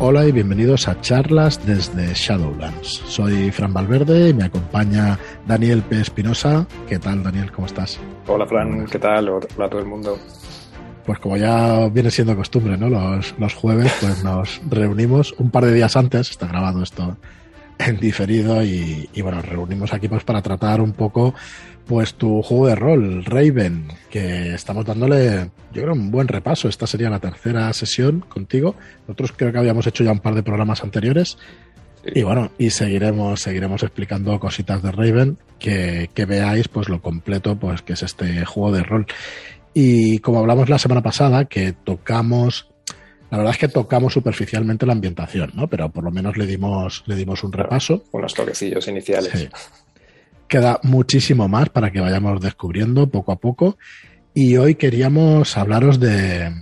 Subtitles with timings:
[0.00, 3.02] Hola y bienvenidos a charlas desde Shadowlands.
[3.06, 6.00] Soy Fran Valverde y me acompaña Daniel P.
[6.00, 6.68] Espinosa.
[6.88, 7.50] ¿Qué tal, Daniel?
[7.50, 7.98] ¿Cómo estás?
[8.28, 8.86] Hola, Fran.
[8.86, 9.28] ¿Qué tal?
[9.28, 10.16] Hola a todo el mundo.
[11.04, 12.88] Pues como ya viene siendo costumbre, ¿no?
[12.88, 17.16] Los, los jueves, pues nos reunimos un par de días antes, está grabado esto
[17.78, 21.34] en diferido y, y bueno, reunimos aquí pues para tratar un poco
[21.88, 26.68] pues tu juego de rol, Raven, que estamos dándole, yo creo, un buen repaso.
[26.68, 28.74] Esta sería la tercera sesión contigo.
[29.06, 31.38] Nosotros creo que habíamos hecho ya un par de programas anteriores.
[32.04, 37.56] Y bueno, y seguiremos, seguiremos explicando cositas de Raven, que, que veáis pues lo completo
[37.56, 39.06] pues que es este juego de rol.
[39.72, 42.67] Y como hablamos la semana pasada, que tocamos,
[43.30, 45.68] la verdad es que tocamos superficialmente la ambientación, ¿no?
[45.68, 48.04] Pero por lo menos le dimos, le dimos un repaso.
[48.12, 49.32] Unos toquecillos iniciales.
[49.34, 49.48] Sí.
[50.46, 53.76] Queda muchísimo más para que vayamos descubriendo poco a poco.
[54.32, 56.54] Y hoy queríamos hablaros de,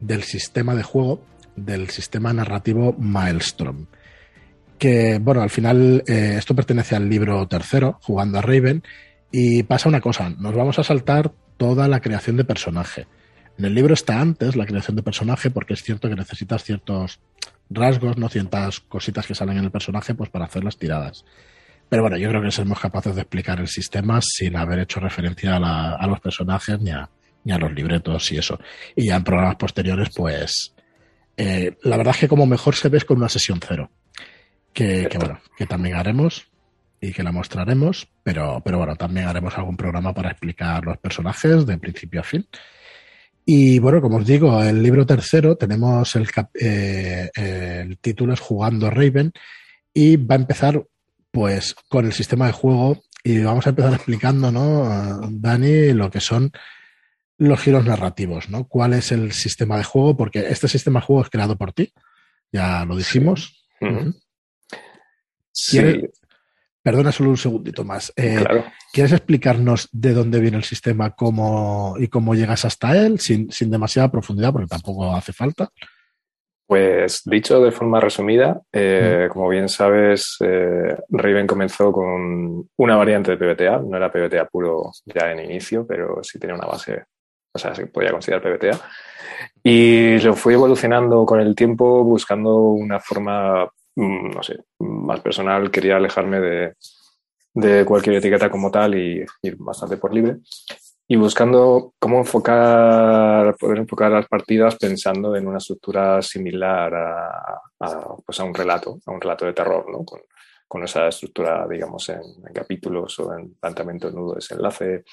[0.00, 1.22] del sistema de juego,
[1.54, 3.86] del sistema narrativo Maelstrom.
[4.76, 8.82] Que, bueno, al final eh, esto pertenece al libro tercero, Jugando a Raven.
[9.30, 13.06] Y pasa una cosa, nos vamos a saltar toda la creación de personaje.
[13.58, 17.18] En el libro está antes la creación de personaje porque es cierto que necesitas ciertos
[17.68, 21.24] rasgos, no ciertas cositas que salen en el personaje pues para hacer las tiradas.
[21.88, 25.56] Pero bueno, yo creo que seremos capaces de explicar el sistema sin haber hecho referencia
[25.56, 27.08] a, la, a los personajes ni a,
[27.44, 28.60] ni a, los libretos y eso.
[28.94, 30.74] Y ya en programas posteriores, pues
[31.36, 33.90] eh, la verdad es que como mejor se ve es con una sesión cero.
[34.72, 36.46] Que, que, bueno, que también haremos
[37.00, 41.66] y que la mostraremos, pero, pero bueno, también haremos algún programa para explicar los personajes
[41.66, 42.46] de principio a fin.
[43.50, 48.90] Y bueno, como os digo, el libro tercero tenemos el, eh, el título es Jugando
[48.90, 49.32] Raven
[49.94, 50.84] y va a empezar
[51.30, 56.20] pues con el sistema de juego y vamos a empezar explicando, ¿no, Dani, lo que
[56.20, 56.52] son
[57.38, 58.68] los giros narrativos, ¿no?
[58.68, 60.14] ¿Cuál es el sistema de juego?
[60.14, 61.94] Porque este sistema de juego es creado por ti,
[62.52, 63.66] ya lo dijimos.
[63.80, 63.86] Sí.
[63.86, 64.20] Uh -huh.
[65.52, 65.78] sí.
[66.88, 68.10] Perdona solo un segundito más.
[68.16, 68.64] Eh, claro.
[68.90, 73.70] ¿Quieres explicarnos de dónde viene el sistema cómo, y cómo llegas hasta él sin, sin
[73.70, 75.68] demasiada profundidad, porque tampoco hace falta?
[76.66, 79.32] Pues dicho de forma resumida, eh, mm.
[79.34, 84.90] como bien sabes, eh, Raven comenzó con una variante de PBTA, no era PBTA puro
[85.04, 87.04] ya en inicio, pero sí tenía una base,
[87.52, 88.80] o sea, se podía considerar PBTA.
[89.62, 93.68] Y lo fui evolucionando con el tiempo buscando una forma,
[94.06, 95.70] no sé, más personal.
[95.70, 96.74] Quería alejarme de,
[97.54, 100.36] de cualquier etiqueta como tal y ir bastante por libre
[101.10, 107.60] y buscando cómo enfocar, poder enfocar las partidas pensando en una estructura similar a,
[108.24, 110.04] pues a un relato, a un relato de terror, ¿no?
[110.04, 110.20] Con,
[110.68, 112.20] con esa estructura, digamos, en,
[112.52, 115.04] capítulos o en planteamiento nudo desenlace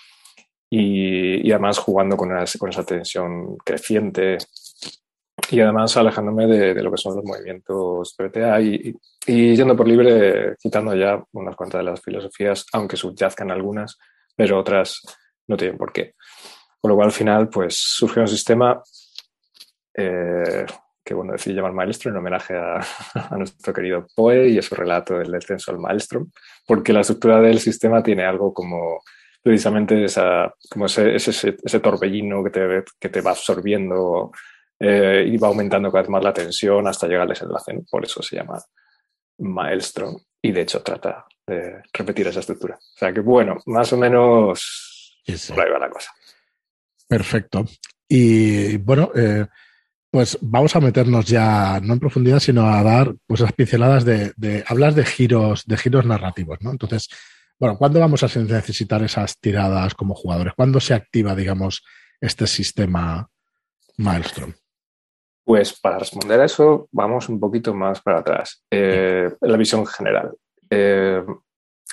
[0.69, 2.29] y, y además jugando con,
[2.59, 4.37] con esa tensión creciente
[5.51, 8.95] y además alejándome de, de, lo que son los movimientos PBTA y, y,
[9.27, 13.97] y, yendo por libre, quitando ya unas cuantas de las filosofías, aunque subyazcan algunas,
[14.35, 15.01] pero otras
[15.47, 16.15] no tienen por qué.
[16.79, 18.81] Con lo cual, al final, pues surgió un sistema
[19.93, 20.65] eh,
[21.03, 22.79] que, bueno, decidí llamar Maelstrom en homenaje a,
[23.13, 26.29] a, nuestro querido Poe y a su relato del descenso al Maelstrom,
[26.67, 29.01] porque la estructura del sistema tiene algo como
[29.41, 34.31] precisamente esa, como ese, ese, ese torbellino que te, que te va absorbiendo
[34.79, 37.73] eh, y va aumentando cada vez más la tensión hasta llegar al desenlace.
[37.73, 37.81] ¿no?
[37.89, 38.61] Por eso se llama
[39.39, 42.75] Maelstrom y de hecho trata de repetir esa estructura.
[42.75, 45.21] O sea que bueno, más o menos.
[45.49, 46.11] Por ahí va la cosa.
[47.07, 47.65] Perfecto.
[48.07, 49.45] Y bueno, eh,
[50.11, 54.33] pues vamos a meternos ya, no en profundidad, sino a dar pues las pinceladas de,
[54.37, 56.71] de hablar de giros, de giros narrativos, ¿no?
[56.71, 57.09] Entonces,
[57.59, 60.53] bueno, ¿cuándo vamos a necesitar esas tiradas como jugadores?
[60.55, 61.83] ¿Cuándo se activa, digamos,
[62.21, 63.29] este sistema
[63.97, 64.53] Maelstrom?
[65.45, 68.63] Pues para responder a eso, vamos un poquito más para atrás.
[68.71, 70.35] Eh, la visión general.
[70.69, 71.23] Eh,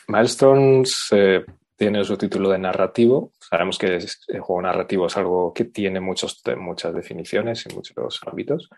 [0.08, 1.44] Milestones eh,
[1.76, 3.32] tiene su título de narrativo.
[3.38, 3.98] Sabemos que
[4.28, 8.70] el juego narrativo es algo que tiene muchos, muchas definiciones y muchos ámbitos.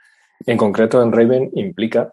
[0.44, 2.12] En concreto, en Raven implica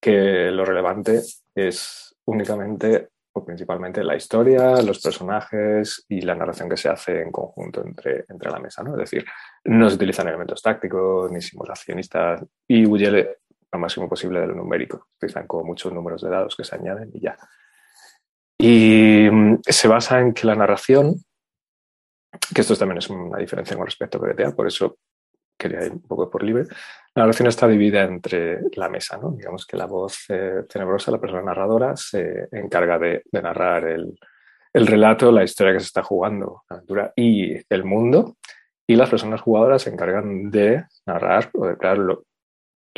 [0.00, 1.20] que lo relevante
[1.54, 3.10] es únicamente
[3.44, 8.50] principalmente la historia, los personajes y la narración que se hace en conjunto entre, entre
[8.50, 8.82] la mesa.
[8.82, 8.92] ¿no?
[8.92, 9.24] Es decir,
[9.64, 13.36] no se utilizan elementos tácticos ni simulacionistas y huye
[13.72, 15.08] lo máximo posible de lo numérico.
[15.16, 17.36] Utilizan como muchos números de dados que se añaden y ya.
[18.58, 21.14] Y mm, se basa en que la narración,
[22.54, 24.98] que esto también es una diferencia con respecto a PBTA, por eso
[25.58, 26.64] quería ir un poco por libre,
[27.14, 29.32] la narración está dividida entre la mesa, ¿no?
[29.32, 34.18] Digamos que la voz eh, tenebrosa, la persona narradora, se encarga de, de narrar el,
[34.72, 38.36] el, relato, la historia que se está jugando, la aventura y el mundo,
[38.86, 42.24] y las personas jugadoras se encargan de narrar o de crear lo,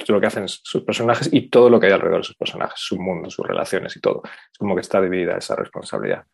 [0.08, 2.98] lo que hacen sus personajes y todo lo que hay alrededor de sus personajes, su
[2.98, 4.22] mundo, sus relaciones y todo.
[4.24, 6.24] Es como que está dividida esa responsabilidad.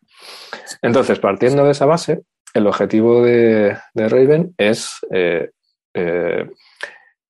[0.81, 2.21] Entonces, partiendo de esa base,
[2.53, 5.51] el objetivo de, Raven es, eh,
[5.97, 6.47] eh,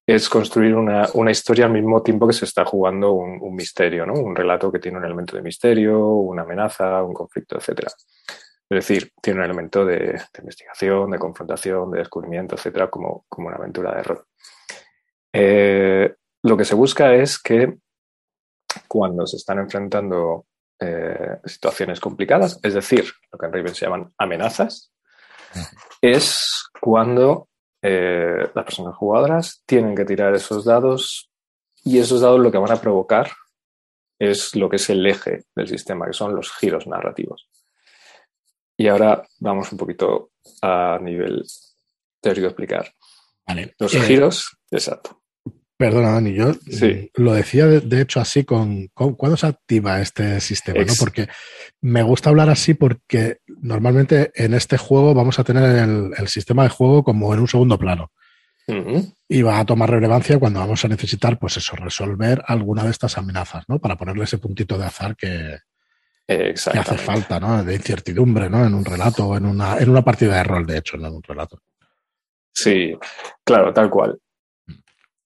[0.05, 4.13] es construir una, historia al mismo tiempo que se está jugando un, misterio, ¿no?
[4.13, 7.87] un relato que tiene un elemento de misterio, una amenaza, un conflicto, etc.
[8.69, 13.57] Es decir, tiene un elemento de, investigación, de confrontación, de descubrimiento, etcétera, como, como una
[13.57, 14.25] aventura de rol.
[15.33, 17.77] Eh, lo que se busca es que
[18.87, 20.45] cuando se están enfrentando
[21.43, 24.93] situaciones complicadas, es decir, lo que en Raven se llaman amenazas,
[26.01, 27.49] es cuando
[27.81, 31.29] eh, las personas jugadoras tienen que tirar esos dados
[31.83, 33.31] y esos dados lo que van a provocar
[34.19, 37.49] es lo que es el eje del sistema, que son los giros narrativos.
[38.75, 40.31] Y ahora vamos un poquito
[40.61, 41.43] a nivel
[42.21, 42.91] teórico explicar.
[43.79, 45.21] Los eh, giros, exacto.
[45.77, 46.53] Perdona, Dani, yo
[47.17, 50.83] lo decía de, hecho así con, ¿Cuándo se activa este sistema?
[50.83, 50.93] ¿no?
[50.99, 51.27] Porque
[51.81, 55.87] me gusta hablar así porque normalmente en este juego vamos a tener
[56.17, 58.11] el, sistema de juego como en un segundo plano.
[59.29, 63.17] Y va a tomar relevancia cuando vamos a necesitar, pues eso, resolver alguna de estas
[63.17, 63.79] amenazas, ¿no?
[63.79, 65.57] Para ponerle ese puntito de azar que,
[66.27, 67.63] hace falta, ¿no?
[67.63, 68.65] De incertidumbre, ¿no?
[68.65, 71.13] En un relato o en una, en una partida de rol, de hecho, no en
[71.13, 71.61] un relato.
[72.51, 72.93] Sí,
[73.45, 74.19] claro, tal cual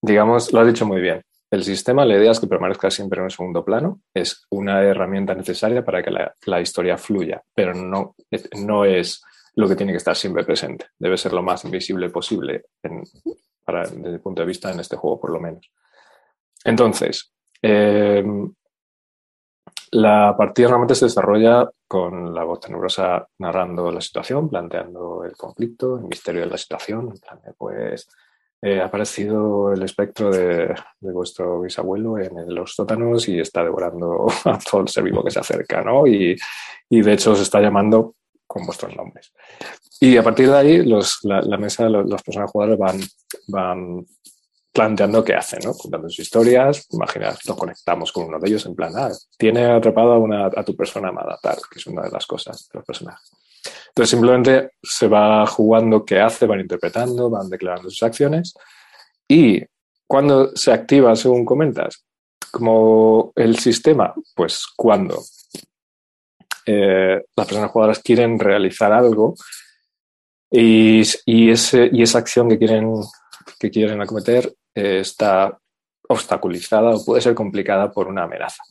[0.02, 1.22] digamos, lo has dicho muy bien.
[1.50, 4.02] El sistema, la idea es que permanezca siempre en un segundo plano.
[4.14, 8.16] Es una herramienta necesaria para que la, historia fluya, pero no,
[8.66, 9.22] no, es
[9.56, 10.88] lo que tiene que estar siempre presente.
[10.98, 15.32] Debe ser lo más invisible posible desde el punto de vista en este juego, por
[15.32, 15.70] lo menos.
[16.64, 18.24] Entonces, eh,
[19.92, 25.98] la partida normalmente se desarrolla con la voz tenebrosa narrando la situación, planteando el conflicto,
[25.98, 27.14] el misterio de la situación,
[27.58, 28.08] pues
[28.64, 34.60] eh, ha aparecido el espectro de, vuestro bisabuelo en los sótanos y está devorando a
[34.60, 36.06] todo el ser vivo que se acerca, ¿no?
[36.06, 36.38] Y,
[36.90, 38.16] de hecho os está llamando
[38.46, 39.32] con vuestros nombres.
[40.00, 40.86] Y a partir de ahí,
[41.24, 43.00] la, mesa, los, las personas van,
[43.48, 44.06] van
[44.72, 45.74] planteando qué hacen, ¿no?
[45.74, 46.88] Contando sus historias.
[46.92, 50.64] Imagina, nos conectamos con uno de ellos en plan, ah, tiene atrapado a, una, a
[50.64, 53.32] tu persona amada, tal, que es una de las cosas de los personajes.
[53.90, 58.54] Entonces simplemente se va jugando qué hace, van interpretando, van declarando sus acciones
[59.28, 59.64] y
[60.08, 62.04] cuando se activa, según comentas,
[62.52, 65.22] como el sistema, pues cuando
[66.66, 69.36] eh, las personas jugadoras quieren realizar algo
[70.50, 71.00] y,
[71.50, 72.94] ese, y esa acción que quieren,
[73.58, 75.58] que quieren acometer eh, está
[76.10, 78.62] obstaculizada o puede ser complicada por una amenaza.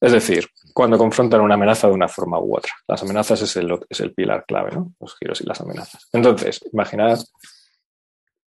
[0.00, 2.72] Es decir, cuando confrontan una amenaza de una forma u otra.
[2.86, 4.92] Las amenazas es el, es el pilar clave, ¿no?
[5.00, 6.06] Los giros y las amenazas.
[6.12, 7.18] Entonces, imaginad,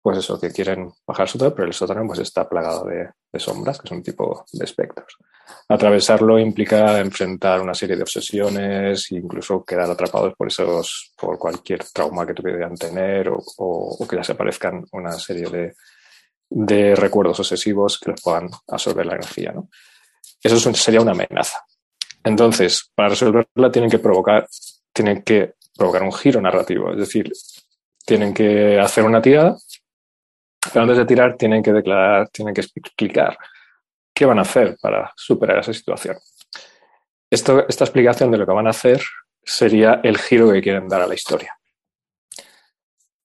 [0.02, 3.86] pues eso, que quieren bajar sótano, pero el sótano pues está plagado de, sombras, que
[3.86, 5.16] es un tipo de espectros.
[5.68, 12.26] Atravesarlo implica enfrentar una serie de obsesiones, incluso quedar atrapados por esos, por cualquier trauma
[12.26, 15.74] que tuvieran tener o, o, que les aparezcan una serie de,
[16.50, 19.68] de recuerdos obsesivos que les puedan absorber la energía, ¿no?
[20.42, 21.62] Eso sería una amenaza.
[22.24, 24.46] Entonces, para resolverla tienen que provocar,
[24.92, 27.30] tienen que provocar un giro narrativo, es decir,
[28.04, 29.56] tienen que hacer una tirada,
[30.72, 33.36] pero antes de tirar tienen que declarar, tienen que explicar
[34.12, 36.16] qué van a hacer para superar esa situación.
[37.30, 39.02] esta explicación de lo que van a hacer
[39.42, 41.56] sería el giro que quieren dar a la historia.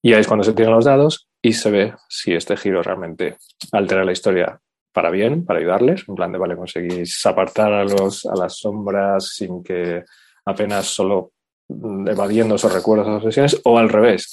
[0.01, 3.37] Y ahí es cuando se tiran los dados y se ve si este giro realmente
[3.71, 4.59] altera la historia
[4.93, 9.27] para bien, para ayudarles, en plan de, vale, conseguís apartar a, los, a las sombras
[9.35, 10.03] sin que
[10.45, 11.33] apenas solo
[11.67, 14.31] mm, evadiendo esos recuerdos, esas obsesiones, o al revés,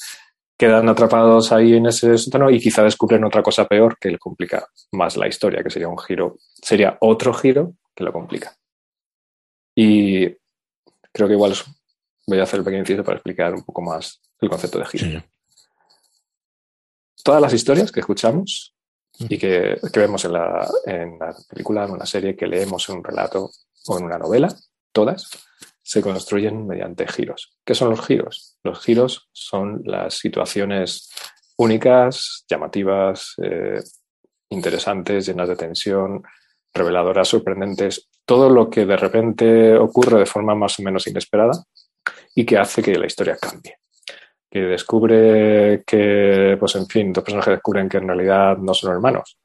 [0.58, 4.66] quedan atrapados ahí en ese sótano y quizá descubren otra cosa peor que le complica
[4.92, 8.54] más la historia, que sería un giro, sería otro giro que lo complica.
[9.74, 10.26] Y
[11.12, 11.54] creo que igual
[12.26, 15.22] voy a hacer el pequeño inciso para explicar un poco más el concepto de giro.
[17.24, 18.74] Todas las historias que escuchamos
[19.28, 20.68] y que, vemos en la,
[21.48, 23.50] película, en una serie, que leemos en un relato
[23.86, 24.54] o en una novela,
[24.92, 25.30] todas,
[25.82, 27.56] se construyen mediante giros.
[27.64, 28.58] ¿Qué son los giros?
[28.62, 31.10] Los giros son las situaciones
[31.56, 33.82] únicas, llamativas, eh,
[34.50, 36.22] interesantes, llenas de tensión,
[36.72, 41.64] reveladoras, sorprendentes, todo lo que de repente ocurre de forma más o menos inesperada
[42.34, 43.76] y que hace que la historia cambie
[44.50, 49.38] que descubre que, pues en fin, dos personajes descubren que en realidad no son hermanos.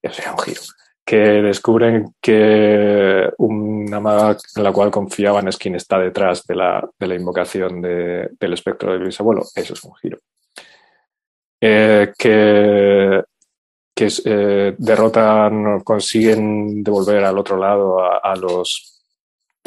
[0.00, 0.60] Eso sería un giro.
[1.04, 6.88] Que descubren que una maga en la cual confiaban es quien está detrás de la,
[6.98, 9.42] de la invocación de, del espectro del bisabuelo.
[9.54, 10.18] Eso es un giro.
[11.60, 13.22] Eh, que
[13.94, 19.04] que eh, derrotan, consiguen devolver al otro lado a, los,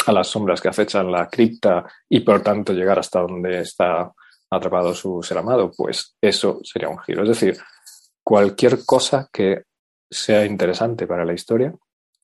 [0.05, 4.11] a las sombras que acechan la cripta y por tanto llegar hasta donde está
[4.55, 7.23] atrapado su ser amado, pues eso sería un giro.
[7.23, 7.57] Es decir,
[8.23, 9.63] cualquier cosa que
[10.09, 11.73] sea interesante para la historia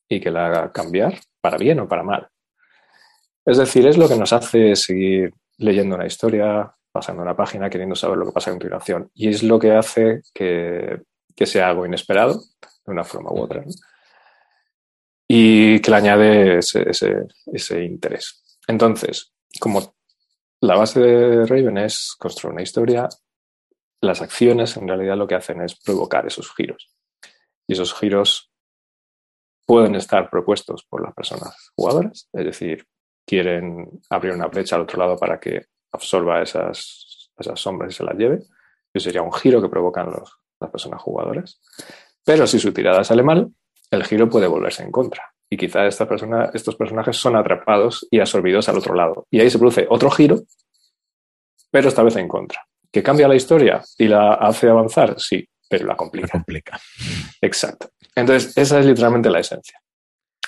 [0.08, 2.28] y que la haga cambiar, para bien o para mal.
[3.44, 7.94] Es decir, es lo que nos hace seguir leyendo una historia, pasando una página, queriendo
[7.94, 9.10] saber lo que pasa a continuación.
[9.14, 11.02] Y es lo que hace que,
[11.44, 12.40] sea algo inesperado,
[12.84, 13.64] de una forma u otra.
[15.26, 16.84] Y que le añade ese,
[17.52, 18.42] ese interés.
[18.68, 19.94] Entonces, como
[20.62, 23.08] la base de Raven es construir una historia,
[24.00, 26.94] las acciones en realidad lo que hacen es provocar esos giros.
[27.66, 28.52] Y esos giros
[29.66, 32.86] pueden estar propuestos por las personas jugadoras, es decir,
[33.26, 38.04] quieren abrir una brecha al otro lado para que absorba esas, esas sombras y se
[38.04, 38.44] las lleve.
[38.94, 40.12] Eso sería un giro que provocan
[40.60, 41.60] las personas jugadoras.
[42.24, 43.50] Pero si su tirada sale mal,
[43.90, 45.31] el giro puede volverse en contra.
[45.52, 49.26] Y quizá esta persona, estos personajes son atrapados y absorbidos al otro lado.
[49.30, 50.40] Y ahí se produce otro giro,
[51.70, 52.64] pero esta vez en contra.
[52.90, 55.14] ¿Que cambia la historia y la hace avanzar?
[55.18, 56.28] Sí, pero la complica.
[56.28, 56.80] La complica.
[57.38, 57.90] Exacto.
[58.14, 59.78] Entonces, esa es literalmente la esencia.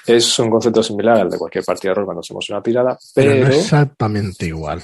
[0.07, 3.47] Es un concepto similar al de cualquier partida de rol cuando hacemos una tirada, pero...
[3.47, 4.83] no exactamente igual.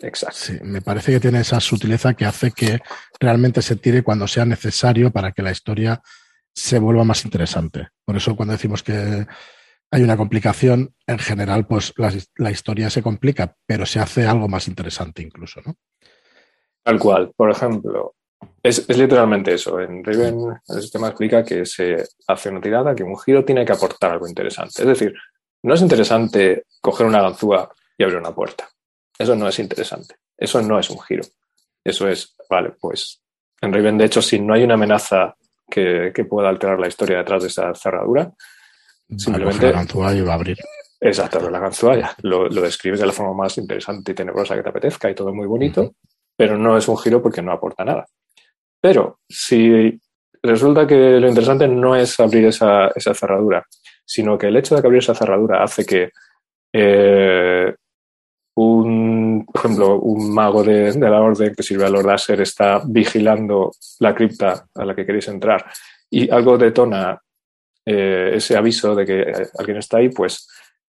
[0.00, 0.38] Exacto.
[0.38, 2.78] Sí, me parece que tiene esa sutileza que hace que
[3.18, 6.00] realmente se tire cuando sea necesario para que la historia
[6.54, 7.88] se vuelva más interesante.
[8.04, 9.26] Por eso cuando decimos que
[9.90, 14.48] hay una complicación, en general, pues la, la historia se complica, pero se hace algo
[14.48, 15.76] más interesante incluso, ¿no?
[16.82, 17.32] Tal cual.
[17.36, 18.14] Por ejemplo,
[18.62, 19.80] es, literalmente eso.
[19.80, 20.38] En Raven
[20.68, 24.28] el sistema explica que se hace una tirada, que un giro tiene que aportar algo
[24.28, 24.82] interesante.
[24.82, 25.14] Es decir,
[25.62, 28.68] no es interesante coger una ganzúa y abrir una puerta.
[29.18, 30.16] Eso no es interesante.
[30.36, 31.22] Eso no es un giro.
[31.82, 33.22] Eso es, vale, pues
[33.60, 35.36] en Raven, de hecho, si no hay una amenaza
[35.68, 38.32] que, pueda alterar la historia detrás de esa cerradura,
[39.16, 39.66] simplemente...
[39.66, 40.58] La ganzúa y va a abrir.
[41.00, 44.68] Exacto, la ganzúa ya lo, describes de la forma más interesante y tenebrosa que te
[44.70, 45.94] apetezca y todo muy bonito,
[46.36, 48.06] pero no es un giro porque no aporta nada.
[48.80, 50.00] Pero si
[50.42, 53.66] resulta que lo interesante no es abrir esa, cerradura,
[54.04, 56.10] sino que el hecho de que abrir esa cerradura hace que
[56.72, 57.74] eh,
[58.56, 63.72] un, por ejemplo, un mago de, la orden que sirve a los láser está vigilando
[64.00, 65.64] la cripta a la que queréis entrar
[66.10, 67.20] y algo detona
[67.86, 70.48] eh, ese aviso de que alguien está ahí, pues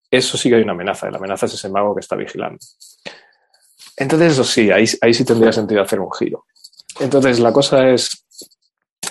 [0.09, 1.09] eso sí que hay una amenaza.
[1.11, 2.59] La amenaza es ese mago que está vigilando.
[3.95, 6.45] Entonces, eso sí, ahí, ahí sí tendría sentido hacer un giro.
[6.99, 8.25] Entonces, la cosa es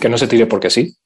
[0.00, 0.96] que no se tire porque sí,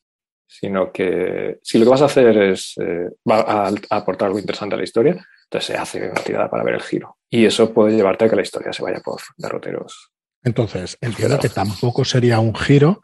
[0.46, 4.74] sino que si lo que vas a hacer es eh, va a, aportar algo interesante
[4.74, 5.12] a la historia,
[5.44, 7.16] entonces se hace una tirada para ver el giro.
[7.28, 10.10] Y eso puede llevarte a que la historia se vaya por derroteros.
[10.42, 13.02] Entonces, entiendo que tampoco sería un giro.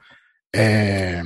[0.53, 1.23] Eh,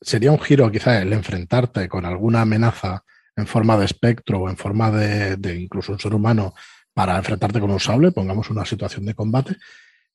[0.00, 3.04] sería un giro quizá el enfrentarte con alguna amenaza
[3.36, 6.54] en forma de espectro o en forma de, de incluso un ser humano
[6.92, 9.56] para enfrentarte con un sable, pongamos una situación de combate,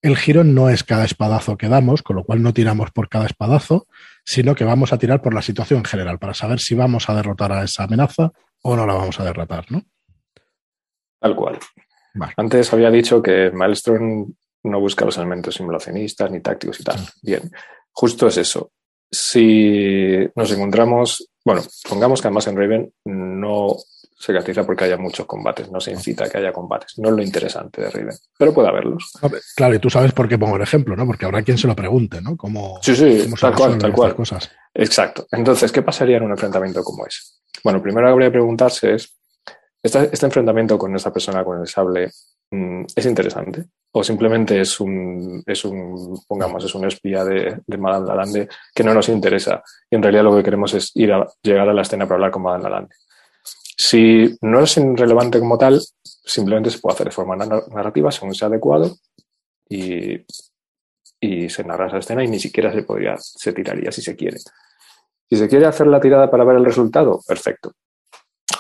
[0.04, 3.26] el giro no es cada espadazo que damos, con lo cual no tiramos por cada
[3.26, 3.88] espadazo,
[4.26, 7.16] sino que vamos a tirar por la situación en general, para saber si vamos a
[7.16, 9.82] derrotar a esa amenaza o no la vamos a derrotar, ¿no?
[11.20, 11.58] Tal cual.
[12.36, 17.00] Antes había dicho que Maelstrom no busca los elementos simulacionistas ni tácticos y tal.
[17.22, 17.50] Bien,
[17.94, 18.74] justo es eso.
[19.14, 23.78] Si nos encontramos, bueno, pongamos que además en Raven no
[24.18, 26.98] se caracteriza porque haya muchos combates, no se incita a que haya combates.
[26.98, 29.12] No es lo interesante de Riven, pero puede haberlos.
[29.56, 31.06] Claro, y tú sabes por qué pongo el ejemplo, ¿no?
[31.06, 32.36] Porque habrá quien se lo pregunte, ¿no?
[32.36, 34.16] ¿Cómo, sí, sí, tal cual, tal cual.
[34.16, 34.50] Cosas?
[34.74, 35.28] Exacto.
[35.32, 37.22] Entonces, ¿qué pasaría en un enfrentamiento como ese?
[37.64, 39.16] Bueno, primero habría que preguntarse es,
[39.84, 42.10] ¿este, ¿este, enfrentamiento con esta persona con el sable
[42.50, 43.66] mm, es interesante?
[43.96, 48.84] ¿O simplemente es un, es un pongamos, es un espía de, de Madame Lalande que
[48.84, 49.62] no nos interesa?
[49.90, 52.32] Y en realidad lo que queremos es ir a llegar a la escena para hablar
[52.32, 52.96] con Madame Lalande.
[53.78, 58.48] Si no es irrelevante como tal, simplemente se puede hacer de forma narrativa según sea
[58.48, 58.96] adecuado
[59.70, 60.26] y,
[61.50, 64.38] se narra esa escena y ni siquiera se podría, se tiraría si se quiere.
[65.30, 67.74] Si se quiere hacer la tirada para ver el resultado, perfecto.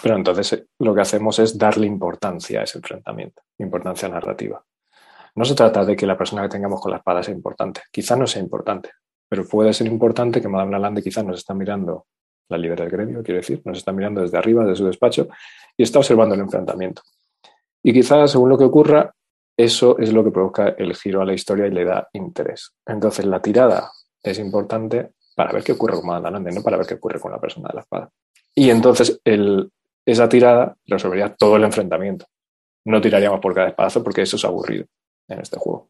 [0.01, 4.63] Pero entonces eh, lo que hacemos es darle importancia a ese enfrentamiento, importancia narrativa.
[5.35, 7.81] No se trata de que la persona que tengamos con la espada sea importante.
[7.91, 8.91] Quizá no sea importante,
[9.27, 12.05] pero puede ser importante que Madame Lalande quizá nos está mirando
[12.49, 15.27] la líder del gremio, quiero decir, nos está mirando desde arriba, desde su despacho,
[15.75, 17.01] y está observando el enfrentamiento.
[17.81, 19.11] Y quizás, según lo que ocurra,
[19.57, 22.73] eso es lo que provoca el giro a la historia y le da interés.
[22.85, 26.93] Entonces, la tirada es importante para ver qué ocurre con Madame no para ver qué
[26.95, 28.09] ocurre con la persona de la espada.
[28.53, 29.19] Y entonces,
[30.05, 32.27] esa tirada resolvería todo el enfrentamiento.
[32.85, 34.85] No tiraríamos por cada espadazo porque eso es aburrido
[35.27, 35.89] en este juego.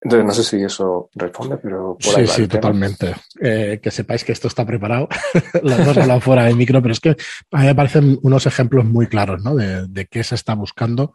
[0.00, 3.14] Entonces, no sé si eso responde, pero por Sí, sí, totalmente.
[3.40, 5.08] Eh, que sepáis que esto está preparado.
[5.62, 7.16] Las dos hablan fuera de micro, pero es que
[7.50, 9.56] a mí me parecen unos ejemplos muy claros ¿no?
[9.56, 11.12] de, de qué se está buscando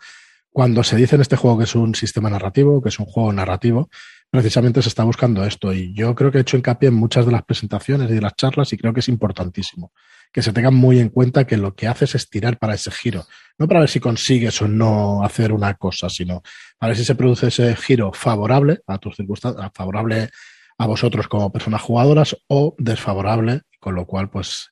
[0.52, 3.32] cuando se dice en este juego que es un sistema narrativo, que es un juego
[3.32, 3.90] narrativo,
[4.30, 5.74] precisamente se está buscando esto.
[5.74, 8.36] Y yo creo que he hecho hincapié en muchas de las presentaciones y de las
[8.36, 9.94] charlas y creo que es importantísimo
[10.32, 13.26] que se tengan muy en cuenta que lo que haces es tirar para ese giro.
[13.58, 16.42] No para ver si consigues o no hacer una cosa, sino
[16.78, 20.30] para ver si se produce ese giro favorable a tus circunstancias, favorable
[20.78, 24.72] a vosotros como personas jugadoras o desfavorable, con lo cual, pues,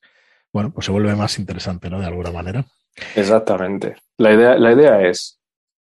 [0.51, 1.99] bueno, pues se vuelve más interesante, ¿no?
[1.99, 2.65] De alguna manera.
[3.15, 3.97] Exactamente.
[4.17, 5.39] La idea, la idea es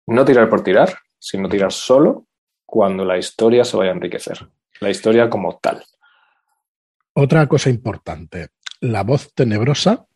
[0.08, 2.26] no tirar por tirar, sino tirar solo
[2.66, 4.48] cuando la historia se vaya a enriquecer.
[4.80, 5.84] La historia como tal.
[7.14, 8.50] Otra cosa importante,
[8.82, 10.08] la voz tenebrosa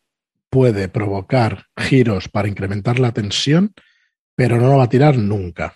[0.50, 3.72] puede provocar giros para incrementar la tensión,
[4.34, 5.74] pero no lo va a tirar nunca.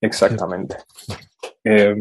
[0.00, 0.76] Exactamente.
[1.64, 1.98] Em,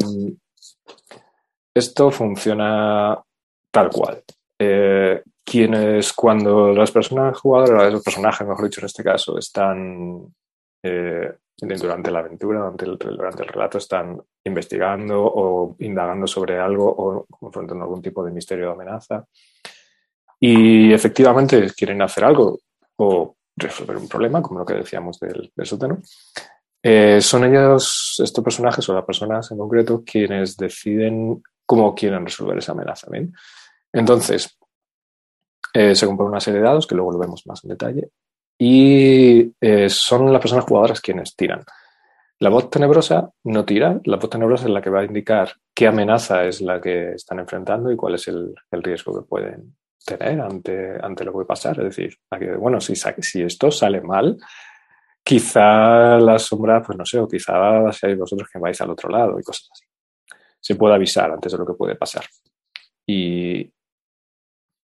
[1.74, 3.20] esto funciona
[3.72, 4.24] tal cual.
[4.58, 10.34] Eh, quienes cuando las personas jugadoras, los personajes, mejor dicho en este caso, están
[10.84, 16.88] eh, durante la aventura, durante el, durante el, relato, están investigando o indagando sobre algo
[16.88, 19.26] o confrontando algún tipo de misterio o amenaza.
[20.40, 22.60] Y efectivamente quieren hacer algo
[22.98, 26.00] o resolver un problema, como lo que decíamos del, sótano.
[26.82, 32.58] Eh, son ellos, estos personajes o las personas en concreto, quienes deciden cómo quieren resolver
[32.58, 33.08] esa amenaza.
[33.92, 34.58] Entonces,
[35.74, 38.10] eh, se compone una serie de dados, que luego lo vemos más en detalle,
[38.62, 41.64] y eh, son las personas jugadoras quienes tiran.
[42.40, 45.88] La voz tenebrosa no tira, la voz tenebrosa es la que va a indicar qué
[45.88, 50.98] amenaza es la que están enfrentando y cuál es el, riesgo que pueden tener ante,
[51.02, 51.80] ante lo que puede pasar.
[51.80, 52.18] Es decir,
[52.60, 54.38] bueno, si, si esto sale mal,
[55.24, 59.40] quizá la sombra, pues no sé, o quizá seáis vosotros que vais al otro lado
[59.40, 59.86] y cosas así.
[60.60, 62.26] Se puede avisar antes de lo que puede pasar.
[63.06, 63.72] Y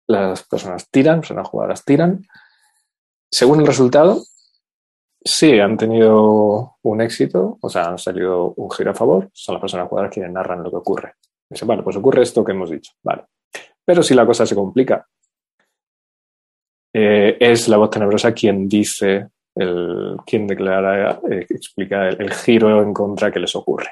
[0.07, 2.25] las personas tiran, personas jugadoras tiran,
[3.35, 4.23] según el resultado,
[5.21, 9.59] sí, han tenido un éxito, o sea, han salido un giro a favor, son las
[9.59, 11.15] personas jugadoras quienes narran lo que ocurre.
[11.49, 13.25] Dicen, vale, pues ocurre esto que hemos dicho, vale.
[13.83, 15.05] Pero si la cosa se complica,
[16.93, 22.93] eh, es la voz tenebrosa quien dice, el, quien declara, eh, explica el, giro en
[22.93, 23.89] contra que les ocurre.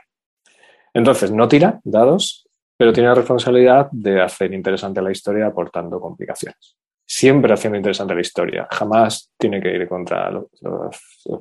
[0.93, 6.77] Entonces, no tira dados, pero tiene la responsabilidad de hacer interesante la historia aportando complicaciones
[7.15, 8.67] siempre haciendo interesante la historia.
[8.71, 10.47] Jamás tiene que ir contra los,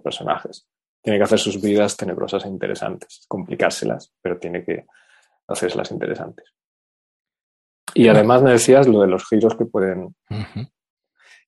[0.05, 0.67] personajes.
[1.01, 4.85] Tiene que hacer sus vidas tenebrosas e interesantes, complicárselas, pero tiene que
[5.49, 6.45] hacerlas interesantes.
[7.95, 10.15] Y además me decías lo de los giros que pueden.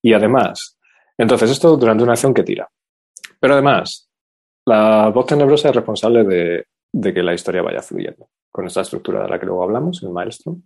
[0.00, 0.78] Y además,
[1.18, 2.68] entonces esto durante una acción que tira.
[3.38, 4.10] Pero además,
[4.64, 9.22] la voz tenebrosa es responsable de, de que la historia vaya fluyendo con esta estructura
[9.22, 10.56] de la que luego hablamos, el maestro.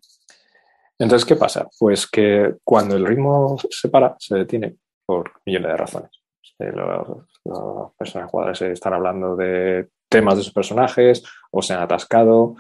[0.98, 1.68] Entonces, ¿qué pasa?
[1.78, 6.10] Pues que cuando el ritmo se para, se detiene por millones de razones.
[6.58, 12.56] Las personas jugadoras están hablando de temas de sus personajes, o se han atascado,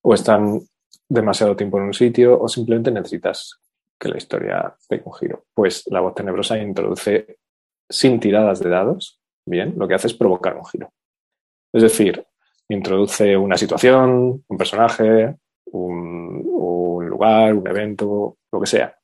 [0.00, 0.60] o están
[1.08, 3.60] demasiado tiempo en un sitio, o simplemente necesitas
[3.98, 5.44] que la historia tenga un giro.
[5.54, 7.38] Pues la voz tenebrosa introduce
[7.88, 10.92] sin tiradas de dados, bien, lo que hace es provocar un giro.
[11.72, 12.24] Es decir,
[12.68, 16.42] introduce una situación, un personaje, un,
[17.22, 18.96] un evento, lo que sea.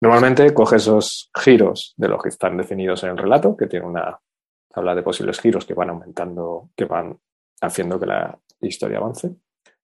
[0.00, 4.18] Normalmente coge esos giros de los que están definidos en el relato, que tiene una
[4.72, 7.18] tabla de posibles giros que van aumentando, que van
[7.60, 9.30] haciendo que la historia avance,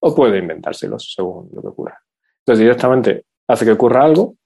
[0.00, 2.00] o puede inventárselos según lo que ocurra.
[2.38, 4.36] Entonces directamente hace que ocurra algo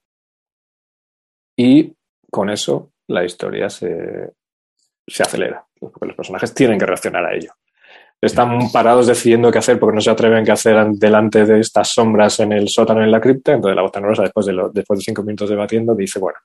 [1.56, 1.94] y
[2.30, 4.32] con eso la historia se,
[5.06, 7.52] se acelera, porque los personajes tienen que reaccionar a ello
[8.20, 12.40] están parados decidiendo qué hacer porque no se atreven a hacer delante de estas sombras
[12.40, 13.52] en el sótano en la cripta.
[13.52, 16.38] Entonces la voz tenebrosa, después de, después de cinco minutos debatiendo, dice, bueno,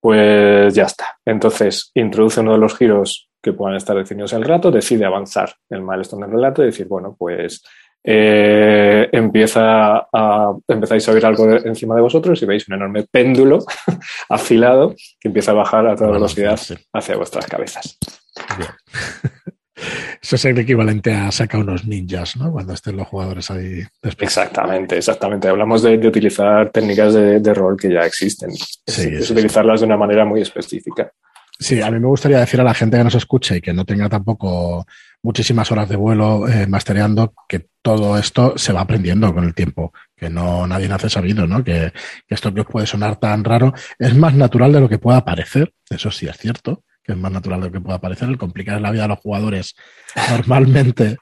[0.00, 1.16] pues ya está.
[1.24, 5.54] Entonces introduce uno de los giros que puedan estar definidos en el relato, decide avanzar
[5.70, 7.62] el milestone del relato y decir, bueno, pues
[8.02, 13.58] eh, empieza a, empezáis a oír algo encima de vosotros y veis un enorme péndulo
[14.28, 16.58] afilado que empieza a bajar a toda velocidad
[16.92, 17.98] hacia vuestras cabezas.
[20.26, 22.50] Eso es el equivalente a sacar unos ninjas, ¿no?
[22.50, 23.84] Cuando estén los jugadores ahí.
[24.18, 25.46] Exactamente, exactamente.
[25.46, 28.50] Hablamos de, utilizar técnicas de, rol que ya existen.
[28.50, 31.12] es, utilizarlas de una manera muy específica.
[31.60, 33.84] Sí, a mí me gustaría decir a la gente que nos escuche y que no
[33.84, 34.84] tenga tampoco
[35.22, 39.92] muchísimas horas de vuelo eh, mastereando que todo esto se va aprendiendo con el tiempo,
[40.16, 41.62] que no nadie nace sabido, ¿no?
[41.62, 41.92] Que,
[42.26, 45.24] que esto que os puede sonar tan raro es más natural de lo que pueda
[45.24, 48.28] parecer, eso sí es cierto, que es más natural de lo que pueda parecer.
[48.28, 49.74] El complicar la vida a los jugadores
[50.30, 51.18] normalmente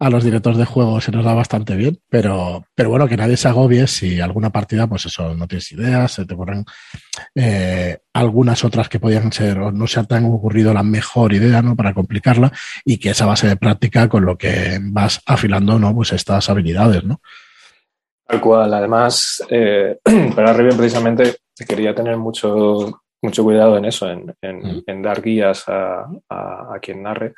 [0.00, 3.36] a los directores de juego se nos da bastante bien, pero, pero bueno, que nadie
[3.36, 6.64] se agobie si alguna partida, pues eso, no tienes ideas, se te ocurren
[7.34, 11.60] eh, algunas otras que podían ser o no se te han ocurrido la mejor idea,
[11.60, 11.76] ¿no?
[11.76, 12.50] Para complicarla
[12.82, 15.94] y que esa base de práctica con lo que vas afilando, ¿no?
[15.94, 17.20] Pues estas habilidades, ¿no?
[18.26, 18.72] Tal cual.
[18.72, 19.98] Además, eh,
[20.34, 21.36] para Riven precisamente
[21.68, 27.02] quería tener mucho, mucho cuidado en eso, en, en, dar guías a, a, a quien
[27.02, 27.34] narre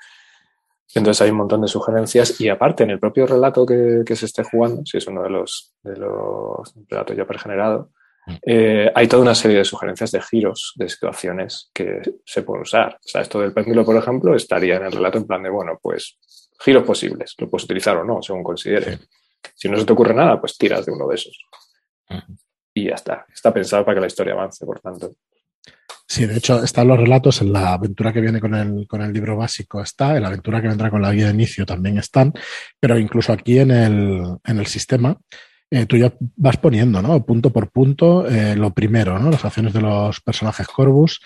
[0.94, 4.44] entonces hay un montón de sugerencias y aparte en el propio relato que, se esté
[4.44, 7.88] jugando, si es uno de los, de los relatos ya pregenerados,
[8.26, 8.34] mm.
[8.46, 12.96] eh, hay toda una serie de sugerencias de giros, de situaciones que se pueden usar.
[12.96, 15.78] O sea, esto del péndulo, por ejemplo, estaría en el relato en plan de, bueno,
[15.80, 16.18] pues
[16.60, 19.00] giros posibles, lo puedes utilizar o no, según consideres.
[19.54, 21.36] Si no se te ocurre nada, pues tiras de uno de esos.
[22.74, 23.26] Y ya está.
[23.32, 25.12] Está pensado para que la historia avance, por tanto.
[26.12, 29.14] Sí, de hecho, están los relatos en la aventura que viene con el, con el
[29.14, 32.34] libro básico está, en la aventura que vendrá con la guía de inicio también están,
[32.78, 35.16] pero incluso aquí en el, en el sistema,
[35.70, 37.24] eh, tú ya vas poniendo, ¿no?
[37.24, 39.30] Punto por punto, eh, lo primero, ¿no?
[39.30, 41.18] Las acciones de los personajes Corvus,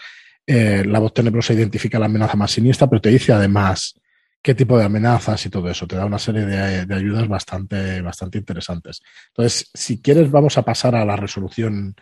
[0.47, 3.99] eh, la voz tenebrosa identifica la amenaza más siniestra, pero te dice además
[4.41, 5.89] qué tipo de amenazas y todo eso.
[5.89, 9.03] Te da una serie de, de, ayudas bastante, bastante interesantes.
[9.31, 11.97] Entonces, si quieres, vamos a pasar a la resolución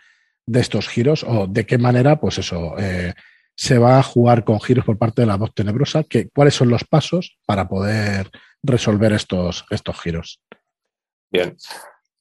[0.46, 3.14] de estos giros o de qué manera, pues eso, eh,
[3.56, 6.68] se va a jugar con giros por parte de la voz tenebrosa, que, cuáles son
[6.68, 8.30] los pasos para poder
[8.62, 10.40] resolver estos, estos giros.
[11.30, 11.56] Bien,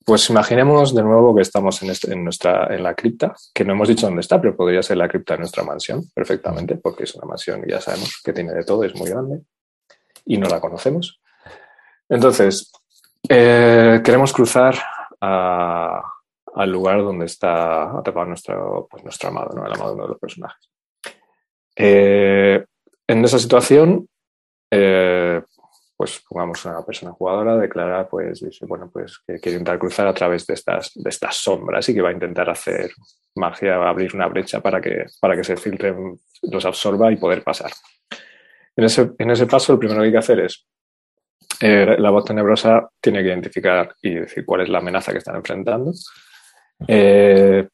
[0.06, 3.88] pues imaginemos de nuevo que estamos en, en, nuestra, en la cripta, que no hemos
[3.88, 7.28] dicho dónde está, pero podría ser la cripta de nuestra mansión perfectamente, porque es una
[7.28, 9.42] mansión y ya sabemos que tiene de todo, es muy grande
[10.26, 11.22] y no la conocemos.
[12.10, 12.72] Entonces,
[13.30, 14.76] eh, queremos cruzar
[15.22, 16.02] a,
[16.56, 19.66] al lugar donde está atrapado nuestro, pues nuestro amado, ¿no?
[19.66, 20.70] el amado de uno de los personajes.
[21.76, 22.63] Eh,
[23.08, 24.08] en esa situación,
[24.72, 25.42] eh,
[25.96, 30.13] pues pongamos una persona jugadora, declara, pues dice, bueno, pues que quiere intentar cruzar a
[30.13, 32.92] través de estas, de estas sombras y que va a intentar hacer
[33.36, 37.72] magia, abrir una brecha para que, para que se filtren, los absorba y poder pasar.
[38.76, 40.68] En ese, en ese paso, lo primero que hay que hacer es
[41.62, 45.36] eh, la voz tenebrosa tiene que identificar y decir cuál es la amenaza que están
[45.36, 45.92] enfrentando.
[46.88, 47.67] Eh,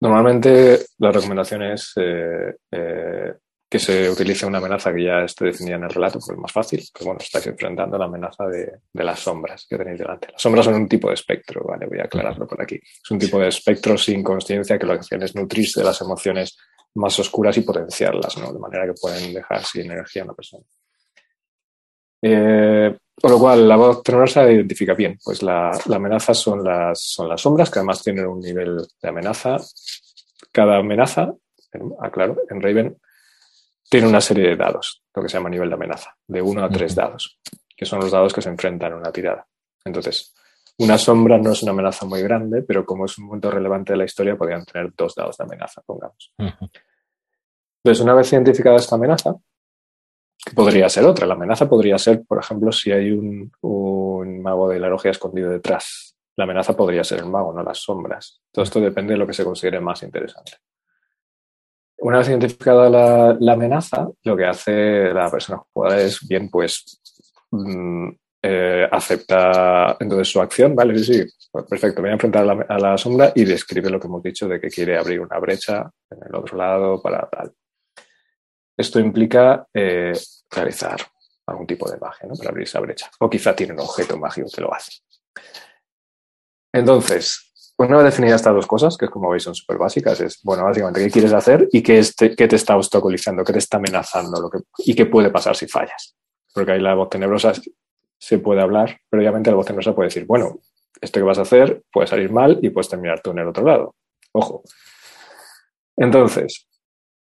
[0.00, 3.34] normalmente la recomendación es eh, eh,
[3.68, 6.52] que se utilice una amenaza que ya esté definida en el relato, porque es más
[6.52, 10.28] fácil, que bueno, estáis enfrentando la amenaza de, las sombras que tenéis delante.
[10.32, 11.86] Las sombras son un tipo de espectro, ¿vale?
[11.86, 12.76] Voy a aclararlo por aquí.
[12.76, 16.00] Es un tipo de espectro sin conciencia que lo que hacen es nutrirse de las
[16.00, 16.56] emociones
[16.94, 18.52] más oscuras y potenciarlas, ¿no?
[18.52, 20.64] De manera que pueden dejar sin energía a una persona.
[22.22, 27.28] Eh, con lo cual, la voz tenebrosa identifica bien, pues la, amenaza son las, son
[27.28, 29.56] las sombras, que además tienen un nivel de amenaza.
[30.52, 31.32] Cada amenaza,
[32.00, 32.96] aclaro, en Raven,
[33.88, 36.70] tiene una serie de dados, lo que se llama nivel de amenaza, de uno a
[36.70, 37.38] tres dados,
[37.76, 39.46] que son los dados que se enfrentan en una tirada.
[39.84, 40.34] Entonces,
[40.78, 43.96] una sombra no es una amenaza muy grande, pero como es un punto relevante de
[43.98, 46.32] la historia, podrían tener dos dados de amenaza, pongamos.
[46.38, 49.34] Entonces, una vez identificada esta amenaza,
[50.54, 51.26] podría ser otra.
[51.26, 53.50] La amenaza podría ser, por ejemplo, si hay un,
[54.42, 56.16] mago de la logia escondido detrás.
[56.36, 58.40] La amenaza podría ser el mago, no las sombras.
[58.52, 60.52] Todo esto depende de lo que se considere más interesante.
[62.00, 62.88] Una vez identificada
[63.40, 67.00] la, amenaza, lo que hace la persona jugadora es bien, pues
[67.50, 68.08] mm,
[68.40, 72.96] eh, acepta entonces su acción, vale, sí, sí, pues perfecto, voy a enfrentar a la,
[72.96, 76.34] sombra y describe lo que hemos dicho de que quiere abrir una brecha en el
[76.36, 77.52] otro lado para tal.
[78.78, 80.12] Esto implica eh,
[80.50, 81.00] realizar
[81.46, 82.34] algún tipo de magia ¿no?
[82.36, 83.10] para abrir esa brecha.
[83.18, 84.92] O quizá tiene un objeto mágico que lo hace.
[86.72, 90.64] Entonces, una vez definidas estas dos cosas, que como veis son súper básicas, es, bueno,
[90.64, 92.02] básicamente, ¿qué quieres hacer y qué,
[92.36, 96.14] qué te está obstaculizando, qué te está amenazando lo y qué puede pasar si fallas?
[96.54, 97.52] Porque ahí la voz tenebrosa
[98.16, 100.60] se puede hablar, pero obviamente la voz tenebrosa puede decir, bueno,
[101.00, 103.64] esto que vas a hacer puede salir mal y puedes terminar tú en el otro
[103.64, 103.96] lado.
[104.32, 104.62] Ojo.
[105.96, 106.67] Entonces,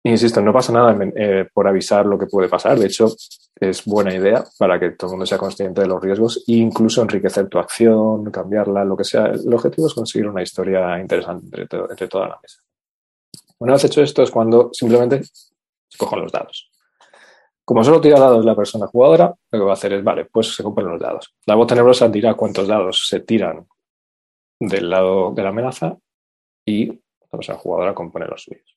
[0.07, 2.77] Insisto, no pasa nada eh, por avisar lo que puede pasar.
[2.77, 3.07] De hecho,
[3.59, 7.01] es buena idea para que todo el mundo sea consciente de los riesgos e incluso
[7.01, 9.25] enriquecer tu acción, cambiarla, lo que sea.
[9.25, 12.61] El objetivo es conseguir una historia interesante entre, toda la mesa.
[13.57, 16.69] Una vez hecho esto es cuando simplemente se cojan los dados.
[17.63, 20.53] Como solo tira dados la persona jugadora, lo que va a hacer es, vale, pues
[20.53, 21.33] se compran los dados.
[21.47, 23.65] La voz tenebrosa dirá cuántos dados se tiran
[24.59, 25.97] del lado de la amenaza
[26.63, 28.75] y la persona jugadora compone los suyos.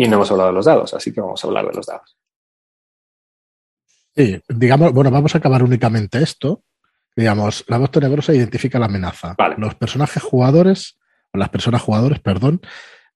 [0.00, 2.16] Y no hemos hablado de los dados, así que vamos a hablar de los dados.
[4.16, 6.62] Sí, digamos, bueno, vamos a acabar únicamente esto.
[7.16, 9.34] Digamos, la voz tenebrosa identifica la amenaza.
[9.56, 10.98] Los personajes jugadores,
[11.32, 12.60] o las personas jugadores, perdón,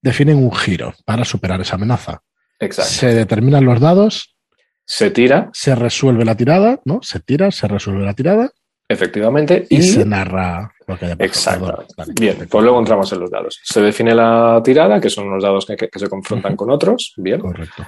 [0.00, 2.22] definen un giro para superar esa amenaza.
[2.58, 2.90] Exacto.
[2.90, 4.36] Se determinan los dados
[4.84, 5.50] Se tira.
[5.52, 6.98] Se resuelve la tirada, ¿no?
[7.02, 8.50] Se tira, se resuelve la tirada.
[8.88, 9.66] Efectivamente.
[9.70, 11.82] Y, se narra lo que haya pasado.
[11.82, 12.12] Exacto.
[12.20, 13.60] Bien, pues luego entramos en los dados.
[13.62, 17.14] Se define la tirada, que son los dados que, se confrontan con otros.
[17.16, 17.40] Bien.
[17.40, 17.84] Correcto.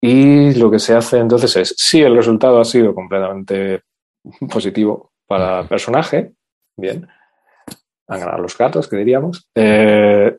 [0.00, 3.82] Y lo que se hace entonces es, si el resultado ha sido completamente
[4.50, 6.32] positivo para el personaje,
[6.76, 7.06] bien,
[8.06, 10.36] han ganado los gatos, que diríamos, eh,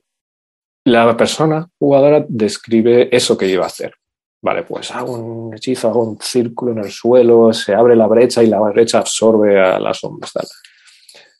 [0.85, 3.93] la persona jugadora describe eso que iba a hacer.
[4.41, 8.41] Vale, pues hago un hechizo, hago un círculo en el suelo, se abre la brecha
[8.41, 10.31] y la brecha absorbe a las sombras.
[10.31, 10.45] Tal.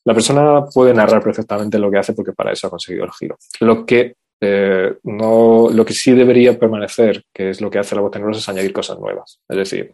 [0.03, 3.37] La persona puede narrar perfectamente lo que hace porque para eso ha conseguido el giro.
[3.61, 8.01] Lo que, eh, no, lo que sí debería permanecer, que es lo que hace la
[8.01, 9.39] voz tenebrosa, es añadir cosas nuevas.
[9.47, 9.93] Es decir,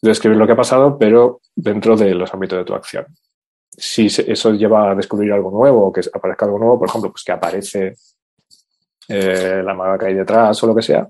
[0.00, 3.06] describir lo que ha pasado, pero dentro de los ámbitos de tu acción.
[3.70, 7.22] Si eso lleva a descubrir algo nuevo o que aparezca algo nuevo, por ejemplo, pues
[7.22, 7.94] que aparece
[9.08, 11.08] eh, la maga que hay detrás o lo que sea,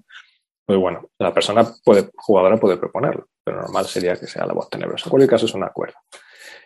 [0.70, 4.70] pues bueno, la persona puede, jugadora puede proponerlo, pero normal sería que sea la voz
[4.70, 5.06] tenebrosa.
[5.06, 5.96] En cualquier caso es un acuerdo.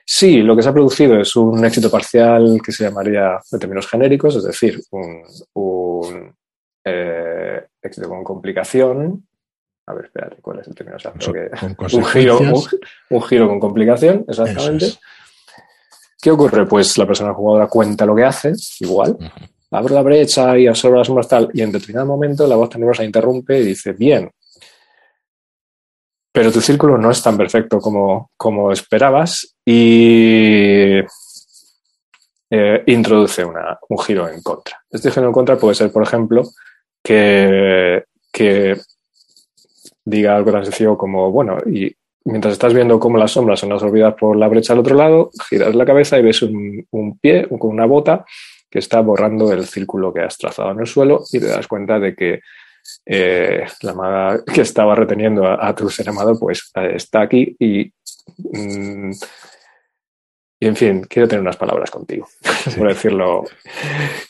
[0.04, 3.88] Sí, lo que se ha producido es un éxito parcial que se llamaría de términos
[3.88, 6.36] genéricos, es decir, un,
[6.84, 9.26] eh, éxito con complicación,
[9.86, 10.98] a ver, espérate, ¿cuál es el término
[11.94, 12.38] un, giro,
[13.08, 14.98] un, giro con complicación, exactamente.
[16.20, 16.66] ¿Qué ocurre?
[16.66, 19.16] Pues la persona jugadora cuenta lo que hace, igual,
[19.76, 23.04] abre la brecha y absorbe las sombras tal, y en determinado momento la voz tenebrosa
[23.04, 24.30] interrumpe y dice, bien,
[26.32, 30.98] pero tu círculo no es tan perfecto como, como esperabas y
[32.50, 34.82] eh, introduce un giro en contra.
[34.90, 36.42] Este giro en contra puede ser, por ejemplo,
[37.02, 38.76] que, que
[40.04, 44.14] diga algo tan sencillo como, bueno, y mientras estás viendo cómo las sombras son absorbidas
[44.14, 47.70] por la brecha al otro lado, giras la cabeza y ves un, un pie con
[47.70, 48.24] una bota
[48.74, 52.00] que está borrando el círculo que has trazado en el suelo y te das cuenta
[52.00, 52.40] de que
[53.06, 57.92] eh, la maga que estaba reteniendo a, tu ser amado pues eh, está aquí y,
[58.36, 59.12] mm,
[60.58, 62.26] y en fin, quiero tener unas palabras contigo,
[62.76, 63.44] por decirlo.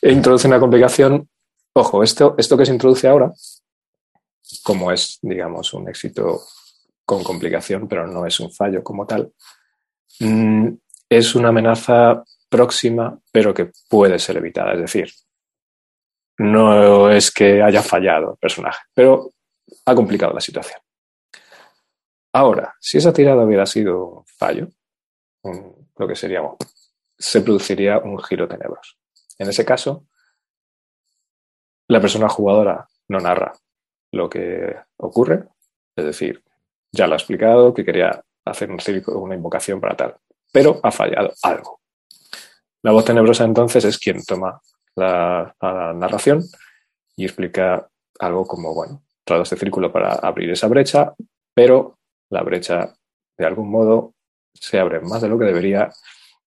[0.03, 1.27] Introduce una complicación.
[1.73, 3.33] Ojo, esto, esto que se introduce ahora
[4.63, 6.43] como es, digamos, un éxito
[7.07, 9.33] con complicación, pero no es un fallo como tal,
[10.21, 10.69] mm,
[11.09, 12.23] es una amenaza
[12.55, 14.75] próxima, pero que puede ser evitada.
[14.75, 15.11] Es decir,
[16.39, 19.33] no es que haya fallado el personaje, pero
[19.85, 20.81] ha complicado la situación.
[22.33, 24.69] Ahora, si esa tirada hubiera sido fallo,
[25.43, 26.43] lo que sería,
[27.19, 28.95] se produciría un giro tenebroso.
[29.37, 30.07] En ese caso,
[31.89, 33.53] la persona jugadora no narra,
[34.13, 35.49] lo que ocurre.
[35.97, 36.45] Es decir,
[36.93, 40.17] ya lo ha explicado, que quería hacer un una invocación para tal,
[40.53, 41.84] pero ha fallado algo.
[42.85, 44.61] La voz tenebrosa entonces es quien toma
[44.95, 45.55] la,
[45.97, 46.43] narración
[47.17, 51.15] y explica algo como, bueno, trato este círculo para abrir esa brecha,
[51.55, 51.97] pero
[52.29, 52.95] la brecha
[53.39, 54.13] de algún modo
[54.53, 55.89] se abre más de lo que debería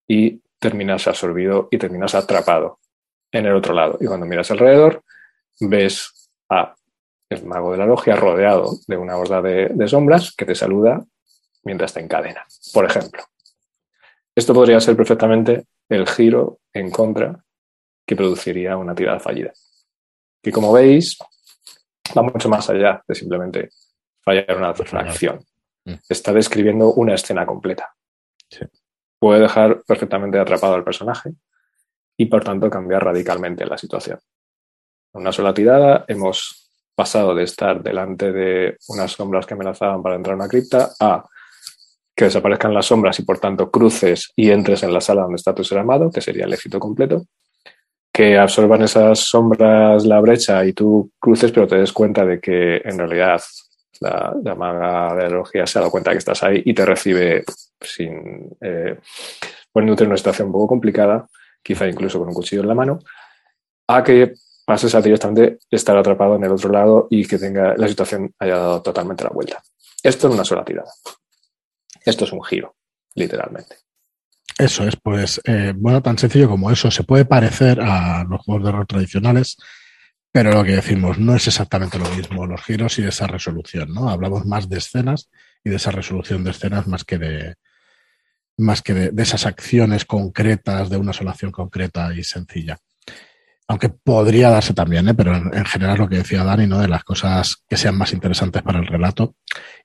[0.06, 2.78] y terminas absorbido y terminas atrapado
[3.32, 3.98] en el otro lado.
[4.00, 5.02] Y cuando miras alrededor,
[5.58, 6.72] ves a
[7.30, 11.04] el mago de la logia rodeado de una horda de, sombras que te saluda
[11.64, 13.24] mientras te encadena, por ejemplo.
[14.36, 17.44] Esto podría ser perfectamente el giro en contra
[18.06, 19.52] que produciría una tirada fallida.
[20.42, 21.18] Que como veis,
[22.16, 23.70] va mucho más allá de simplemente
[24.20, 25.44] fallar una acción.
[25.84, 25.94] Mm.
[26.08, 27.94] Está describiendo una escena completa.
[29.18, 31.32] Puede dejar perfectamente atrapado al personaje
[32.16, 34.18] y por tanto cambiar radicalmente la situación.
[35.12, 40.34] Una sola tirada hemos pasado de estar delante de unas sombras que amenazaban para entrar
[40.34, 41.24] a una cripta a
[42.18, 45.54] que desaparezcan las sombras y por tanto cruces y entres en la sala donde está
[45.54, 47.26] tu ser amado, que sería el éxito completo,
[48.12, 52.78] que absorban esas sombras la brecha y tú cruces, pero te des cuenta de que
[52.78, 53.40] en realidad
[54.00, 57.44] la, la maga de la se ha dado cuenta que estás ahí y te recibe
[57.80, 58.98] sin eh,
[59.72, 61.24] poniéndote en una situación un poco complicada,
[61.62, 62.98] quizá incluso con un cuchillo en la mano,
[63.86, 64.34] a que
[64.66, 68.56] pases a directamente estar atrapado en el otro lado y que tenga la situación haya
[68.56, 69.62] dado totalmente la vuelta.
[70.02, 70.90] Esto en una sola tirada.
[72.08, 72.74] Esto es un giro,
[73.16, 73.76] literalmente.
[74.58, 76.90] Eso es, pues, eh, bueno, tan sencillo como eso.
[76.90, 79.58] Se puede parecer a los juegos de rol tradicionales,
[80.32, 84.08] pero lo que decimos no es exactamente lo mismo, los giros y esa resolución, ¿no?
[84.08, 85.28] Hablamos más de escenas
[85.62, 87.56] y de esa resolución de escenas más que de
[88.56, 92.78] más que de esas acciones concretas, de una sola acción concreta y sencilla
[93.68, 95.14] aunque podría darse también, ¿eh?
[95.14, 96.80] pero en, general lo que decía Dani, ¿no?
[96.80, 99.36] De las cosas que sean más interesantes para el relato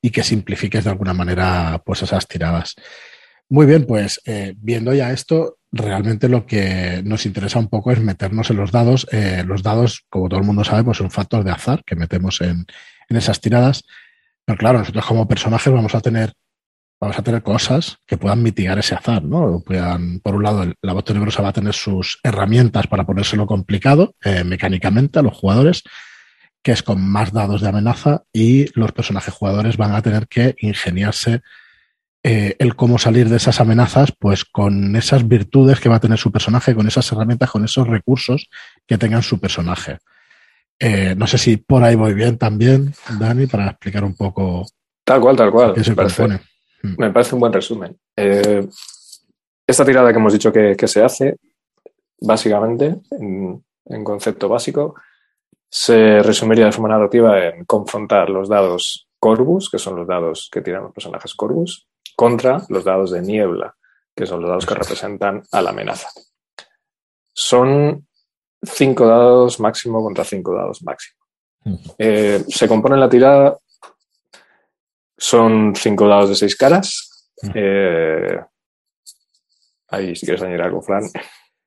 [0.02, 2.76] y que simplifiques de alguna manera pues esas tiradas.
[3.50, 8.00] Muy bien, pues eh, viendo ya esto, realmente lo que nos interesa un poco es
[8.00, 9.06] meternos en los dados.
[9.12, 12.40] Eh, los dados, como todo el mundo sabe, pues son factores de azar que metemos
[12.40, 12.66] en,
[13.10, 13.84] en esas tiradas.
[14.46, 16.34] Pero claro, nosotros como personajes vamos a tener
[17.04, 19.62] vamos a tener cosas que puedan mitigar ese azar, ¿no?
[19.66, 24.16] Puedan, por un lado, la voz tenebrosa va a tener sus herramientas para ponérselo complicado
[24.24, 25.84] eh, mecánicamente a los jugadores,
[26.62, 30.56] que es con más dados de amenaza, y los personajes jugadores van a tener que
[30.60, 31.42] ingeniarse
[32.24, 36.18] eh, el cómo salir de esas amenazas, pues con esas virtudes que va a tener
[36.18, 38.48] su personaje, con esas herramientas, con esos recursos
[38.88, 39.98] que tengan su personaje.
[40.80, 44.66] Eh, no sé si por ahí voy bien también, Dani, para explicar un poco.
[45.04, 45.74] Tal cual, tal cual.
[45.74, 46.53] Qué se Mm.
[46.84, 47.98] Me parece un buen resumen.
[48.16, 48.68] Eh,
[49.66, 51.38] esta tirada que hemos dicho que, se hace,
[52.20, 54.96] básicamente, en, concepto básico,
[55.70, 60.62] se resumiría de forma narrativa en confrontar los dados Corvus, que son los dados que
[60.62, 63.76] tiran los personajes Corvus, contra los dados de niebla,
[64.14, 66.10] que son los dados que representan a la amenaza.
[67.34, 68.06] Son
[68.62, 71.20] cinco dados máximo contra cinco dados máximo.
[71.64, 71.76] Mm.
[71.98, 73.58] Eh, se compone la tirada
[75.24, 77.30] son cinco dados de seis caras.
[77.56, 78.38] Eh,
[79.88, 81.04] ahí, si quieres añadir algo, Fran.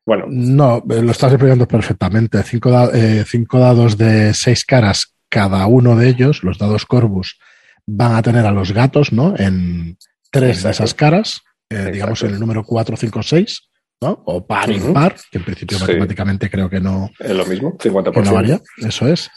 [0.09, 0.27] Bueno.
[0.29, 2.39] No, eh, lo estás explicando perfectamente.
[2.39, 7.41] Eh, cinco, dados de seis caras, cada uno de ellos, los dados Corvus,
[7.87, 9.35] van a tener a los gatos, ¿no?
[9.37, 9.99] En
[10.31, 13.69] tres de esas caras, digamos en el número 4, 5, 6,
[14.01, 14.23] ¿no?
[14.27, 17.11] O par, impar, que en principio matemáticamente creo que no.
[17.19, 18.25] Es lo mismo, 50%.
[18.25, 19.29] no varía, eso es.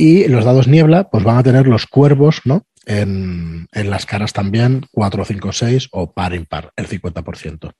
[0.00, 2.62] Y los dados niebla, pues van a tener los cuervos, ¿no?
[2.86, 7.72] en, las caras también 4, 5, 6 o par impar, el 50%.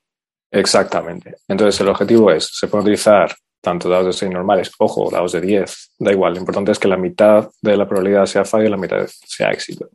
[0.52, 1.37] Exactamente.
[1.48, 5.40] Entonces el objetivo es, se puede utilizar tanto dados de 6 normales, ojo, dados de
[5.40, 8.70] 10, da igual, lo importante es que la mitad de la probabilidad sea fallo y
[8.70, 9.88] la mitad sea éxito.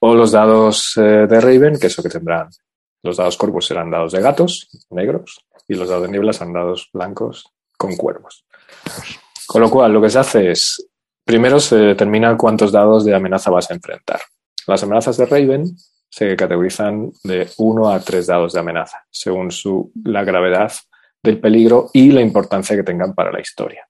[0.00, 2.48] O los dados eh, de Raven, que eso que tendrán.
[3.02, 6.90] Los dados corvos serán dados de gatos, negros, y los dados de niebla serán dados
[6.92, 8.44] blancos con cuervos.
[9.46, 10.91] Con lo cual, lo que se hace es
[11.24, 14.20] Primero se determina cuántos dados de amenaza vas a enfrentar.
[14.66, 15.76] Las amenazas de Raven
[16.10, 20.72] se categorizan de 1 a 3 dados de amenaza, según su, la gravedad
[21.22, 23.88] del peligro y la importancia que tengan para la historia.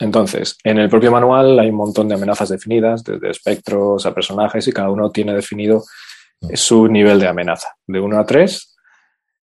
[0.00, 4.66] Entonces, en el propio manual hay un montón de amenazas definidas, desde espectros a personajes,
[4.66, 5.84] y cada uno tiene definido
[6.54, 8.76] su nivel de amenaza, de 1 a 3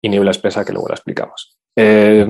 [0.01, 1.57] y niebla espesa, que luego la explicamos.
[1.75, 2.25] Eh,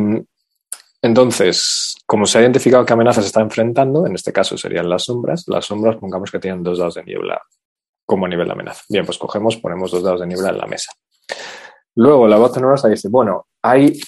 [1.01, 5.05] entonces, como se ha identificado qué amenazas se está enfrentando, en este caso serían las
[5.05, 7.41] sombras, las sombras pongamos que tienen dos dados de niebla
[8.05, 8.83] como nivel de amenaza.
[8.89, 10.91] Bien, pues cogemos, ponemos dos dados de niebla en la mesa.
[11.95, 13.99] Luego la voz tenorosa dice, bueno, hay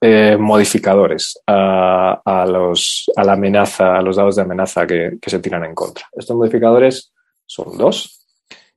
[0.00, 5.74] eh, modificadores a, los, la amenaza, a los dados de amenaza que se tiran en
[5.74, 6.06] contra.
[6.12, 7.12] Estos modificadores
[7.46, 8.26] son dos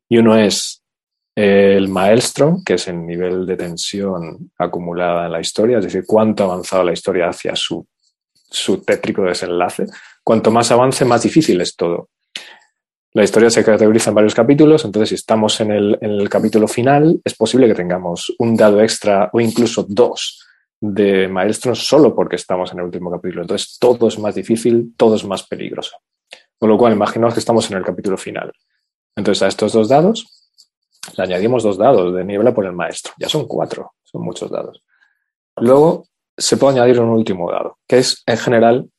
[0.07, 0.82] y uno es
[1.35, 6.43] el maelstrom, que es el nivel de tensión acumulada en la historia, es decir, cuánto
[6.43, 7.85] ha avanzado la historia hacia su,
[8.33, 9.85] su tétrico desenlace.
[10.23, 12.09] Cuanto más avance, más difícil es todo.
[13.13, 16.67] La historia se categoriza en varios capítulos, entonces si estamos en el, en el capítulo
[16.67, 20.47] final, es posible que tengamos un dado extra o incluso dos
[20.81, 23.43] de Maelstrom solo porque estamos en el último capítulo.
[23.43, 25.97] Entonces todo es más difícil, todo es más peligroso.
[26.59, 28.51] Con lo cual, imaginaos que estamos en el capítulo final.
[29.15, 30.42] Entonces a estos dos dados
[31.17, 33.13] le añadimos dos dados de niebla por el maestro.
[33.17, 34.83] Ya son cuatro, son muchos dados.
[35.57, 36.05] Luego
[36.37, 38.89] se puede añadir un último dado, que es en general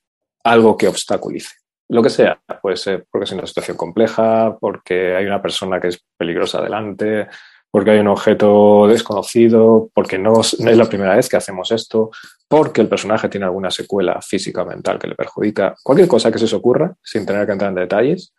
[0.44, 1.54] algo que obstaculice.
[1.88, 5.88] Lo que sea, puede ser porque es una situación compleja, porque hay una persona que
[5.88, 7.28] es peligrosa delante,
[7.70, 12.10] porque hay un objeto desconocido, porque no, es la primera vez que hacemos esto,
[12.48, 15.74] porque el personaje tiene alguna secuela física o mental que le perjudica.
[15.82, 18.32] Cualquier cosa que se os ocurra, sin tener que entrar en detalles,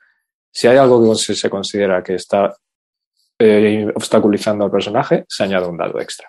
[0.52, 2.56] si hay algo que se considera que está
[3.38, 6.28] eh, obstaculizando al personaje, se añade un dado extra.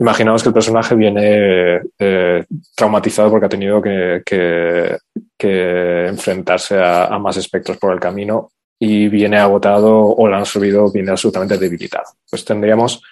[0.00, 4.96] Imaginaos que el personaje viene eh, traumatizado porque ha tenido que,
[5.40, 11.10] enfrentarse a, más espectros por el camino y viene agotado o le han subido, viene
[11.10, 12.04] absolutamente debilitado.
[12.30, 13.02] Pues tendríamos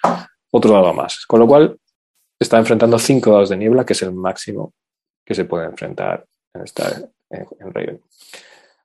[0.49, 1.25] otro dado más.
[1.25, 1.77] Con lo cual,
[2.39, 4.73] está enfrentando cinco dados de niebla, que es el máximo
[5.25, 8.01] que se puede enfrentar en, esta, en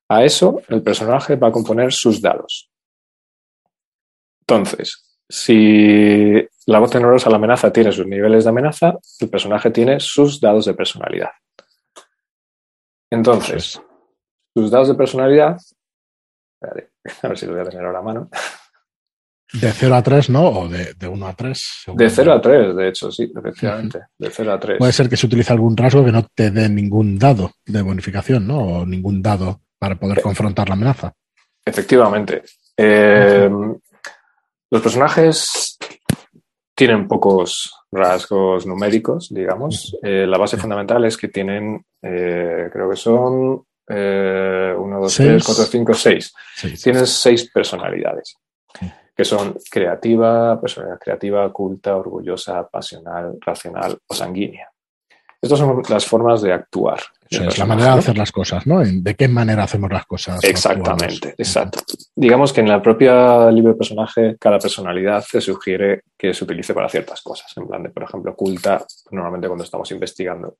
[0.08, 2.71] A eso, el personaje va a componer sus dados.
[4.42, 10.00] Entonces, si la voz tenorosa, la amenaza, tiene sus niveles de amenaza, el personaje tiene
[10.00, 11.30] sus dados de personalidad.
[13.10, 13.80] Entonces,
[14.54, 15.56] sus dados de personalidad.
[17.22, 18.30] A ver si lo voy a tener ahora a mano.
[19.52, 20.48] De 0 a 3, ¿no?
[20.48, 21.84] O de, de 1 a 3.
[21.94, 24.00] De 0 a 3, de hecho, sí, efectivamente.
[24.16, 24.78] De 0 a 3.
[24.78, 28.46] Puede ser que se utilice algún rasgo que no te dé ningún dado de bonificación,
[28.46, 28.58] ¿no?
[28.58, 31.12] O ningún dado para poder eh, confrontar la amenaza.
[31.64, 32.42] Efectivamente.
[32.76, 33.50] Eh,
[34.72, 35.76] los personajes
[36.74, 39.94] tienen pocos rasgos numéricos, digamos.
[40.02, 45.44] Eh, la base fundamental es que tienen, eh, creo que son eh, uno, dos, tres,
[45.44, 46.32] cuatro, cinco, seis.
[46.82, 48.38] Tienes seis personalidades,
[49.14, 54.70] que son creativa, personalidad creativa, culta, orgullosa, pasional, racional o sanguínea.
[55.38, 57.00] Estas son las formas de actuar.
[57.40, 58.80] Es la manera de hacer las cosas, ¿no?
[58.84, 60.42] ¿De qué manera hacemos las cosas?
[60.44, 61.80] Exactamente, exacto.
[62.14, 66.74] Digamos que en la propia libro de personaje, cada personalidad se sugiere que se utilice
[66.74, 67.52] para ciertas cosas.
[67.56, 70.56] En plan de, por ejemplo, culta, normalmente cuando estamos investigando,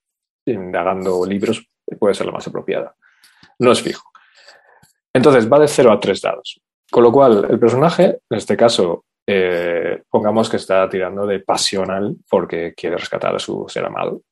[0.47, 1.66] indagando libros,
[1.99, 2.95] puede ser la más apropiada.
[3.59, 4.11] No es fijo.
[5.12, 6.61] Entonces, va de 0 a 3 dados.
[6.91, 12.16] Con lo cual, el personaje, en este caso, eh, pongamos que está tirando de pasional
[12.29, 14.23] porque quiere rescatar a su ser amado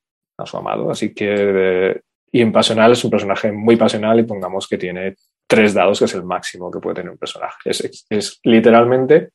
[0.41, 0.91] a su amado.
[0.91, 2.01] Así que,
[2.31, 5.15] y en Pasional es un personaje muy pasional y pongamos que tiene
[5.45, 7.57] tres dados, que es el máximo que puede tener un personaje.
[7.65, 9.31] Es, literalmente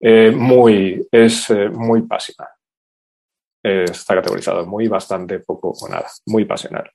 [0.00, 2.50] eh, muy, es eh, muy pasional.
[3.62, 6.08] está categorizado muy, bastante, poco o nada.
[6.26, 6.90] Muy pasional.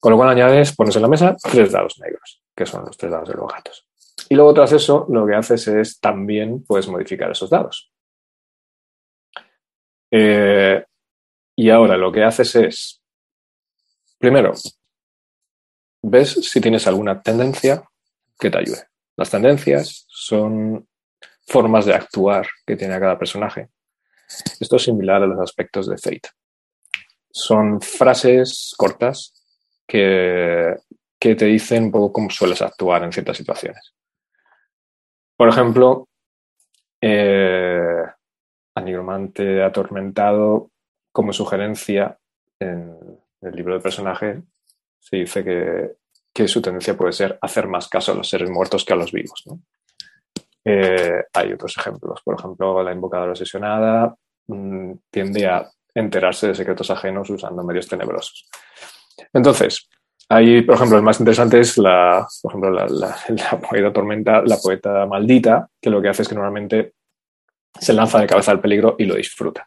[0.00, 3.12] Con lo cual añades, pones en la mesa tres dados negros, que son los tres
[3.12, 3.86] dados de los gatos.
[4.28, 7.92] Y luego tras eso, lo que haces es también puedes modificar esos dados.
[10.10, 10.84] Eh,
[11.56, 12.99] y ahora lo que haces es,
[14.20, 14.52] primero,
[16.02, 17.82] ves si tienes alguna tendencia
[18.38, 18.84] que te ayude.
[19.16, 20.86] Las tendencias son
[21.46, 23.68] formas de actuar que tiene cada personaje.
[24.60, 26.28] Esto es similar a los aspectos de Fate.
[27.30, 29.32] Son frases cortas
[29.86, 30.76] que,
[31.18, 33.94] que te dicen un poco cómo sueles actuar en ciertas situaciones.
[35.36, 36.08] Por ejemplo,
[37.00, 38.04] eh,
[38.74, 40.70] Anigromante atormentado
[41.12, 42.18] como sugerencia
[42.60, 44.42] en el libro de personaje
[44.98, 48.94] se dice que, su tendencia puede ser hacer más caso a los seres muertos que
[48.94, 49.44] a los vivos.
[50.64, 52.22] Eh, hay otros ejemplos.
[52.24, 54.14] Por ejemplo, la invocadora obsesionada
[54.46, 58.48] mm, tiende a enterarse de secretos ajenos usando medios tenebrosos.
[59.34, 59.88] Entonces,
[60.30, 65.06] ahí, por ejemplo, el más interesante es la, por ejemplo, la, poeta tormenta, la poeta
[65.06, 66.94] maldita, que lo que hace es que normalmente
[67.78, 69.66] se lanza de cabeza al peligro y lo disfruta.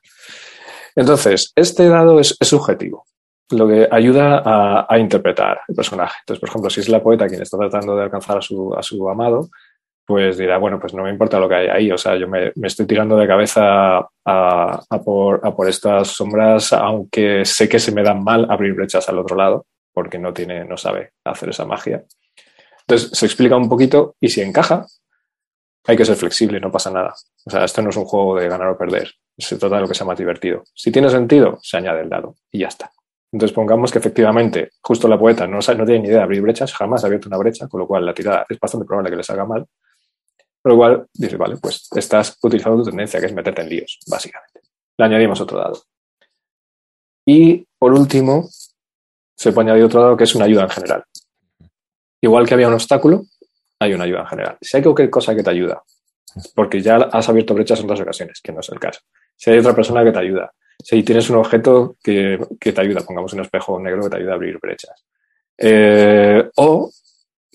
[0.96, 3.06] Entonces, este dado es, subjetivo,
[3.52, 4.42] lo que ayuda
[4.88, 6.16] a, interpretar el personaje.
[6.22, 8.82] Entonces, por ejemplo, si es la poeta quien está tratando de alcanzar a su, a
[8.82, 9.50] su amado,
[10.06, 12.52] pues dirá, bueno, pues no me importa lo que hay ahí, o sea, yo me,
[12.62, 18.04] estoy tirando de cabeza a, por, a, por, estas sombras, aunque sé que se me
[18.04, 22.04] dan mal abrir brechas al otro lado, porque no tiene, no sabe hacer esa magia.
[22.82, 24.86] Entonces se explica un poquito y si encaja,
[25.86, 27.14] hay que ser flexible, no pasa nada.
[27.46, 29.88] O sea, esto no es un juego de ganar o perder se trata de lo
[29.88, 30.64] que sea más divertido.
[30.74, 32.92] Si tiene sentido, se añade el dado y ya está.
[33.34, 37.04] Entonces pongamos que efectivamente, justo la poeta no, tiene ni idea de abrir brechas, jamás
[37.04, 39.44] ha abierto una brecha, con lo cual la tirada es bastante probable que le salga
[39.44, 39.66] mal.
[40.62, 44.00] Por lo cual dice, vale, pues estás utilizando tu tendencia, que es meterte en líos,
[44.08, 44.62] básicamente.
[44.98, 45.82] Le añadimos otro dado.
[47.26, 48.48] Y por último,
[49.36, 51.04] se puede añadir otro dado que es una ayuda en general.
[52.22, 53.24] Igual que había un obstáculo,
[53.80, 54.58] hay una ayuda en general.
[54.62, 55.84] Si hay cualquier cosa que te ayuda,
[56.54, 59.02] porque ya has abierto brechas en otras ocasiones, que no es el caso
[59.36, 60.54] si hay otra persona que te ayuda,
[60.84, 64.36] si tienes un objeto que, te ayuda, pongamos un espejo negro que te ayuda a
[64.36, 65.04] abrir brechas.
[65.58, 66.92] Eh, o,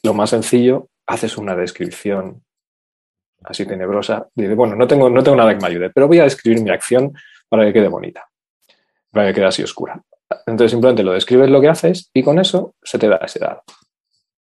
[0.03, 2.43] lo más sencillo, haces una descripción
[3.45, 4.29] así tenebrosa.
[4.35, 6.71] Dice, bueno, no tengo, no tengo nada que me ayude, pero voy a describir mi
[6.71, 7.13] acción
[7.49, 8.29] para que quede bonita,
[9.11, 10.03] para que quede así oscura.
[10.47, 13.63] Entonces simplemente lo describes lo que haces y con eso se te da ese dado.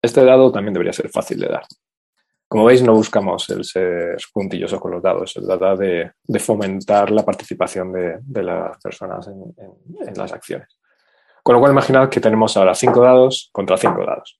[0.01, 1.63] Este dado también debería ser fácil de dar.
[2.49, 7.23] Como veis, no buscamos el ser puntilloso con los dados, se trata de, fomentar la
[7.23, 10.79] participación de, las personas en, las acciones.
[11.43, 14.39] Con lo cual, imaginad que tenemos ahora cinco dados contra cinco dados.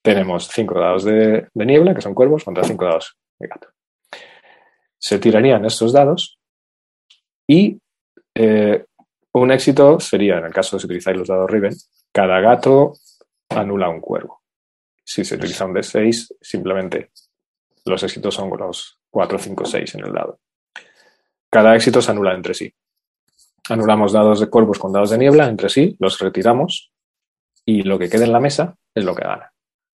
[0.00, 3.68] Tenemos cinco dados de, niebla, que son cuervos, contra cinco dados de gato.
[4.96, 6.38] Se tirarían estos dados
[7.48, 7.80] y
[8.32, 8.84] eh,
[9.32, 11.74] un éxito sería, en el caso de si utilizáis los dados Riven,
[12.12, 12.92] cada gato
[13.48, 14.37] anula un cuervo.
[15.08, 17.12] Si se utiliza un D6, simplemente
[17.86, 20.38] los éxitos son los 4, 5, 6 en el dado.
[21.50, 22.70] Cada éxito se anula entre sí.
[23.70, 26.92] Anulamos dados de cuervos con dados de niebla entre sí, los retiramos
[27.64, 29.50] y lo que queda en la mesa es lo que gana.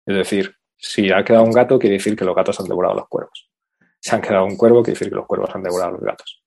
[0.06, 2.98] Es decir, si ha quedado un gato, quiere decir que los gatos han devorado a
[2.98, 3.50] los cuervos.
[3.98, 6.44] Si han quedado un cuervo, quiere decir que los cuervos han devorado a los gatos.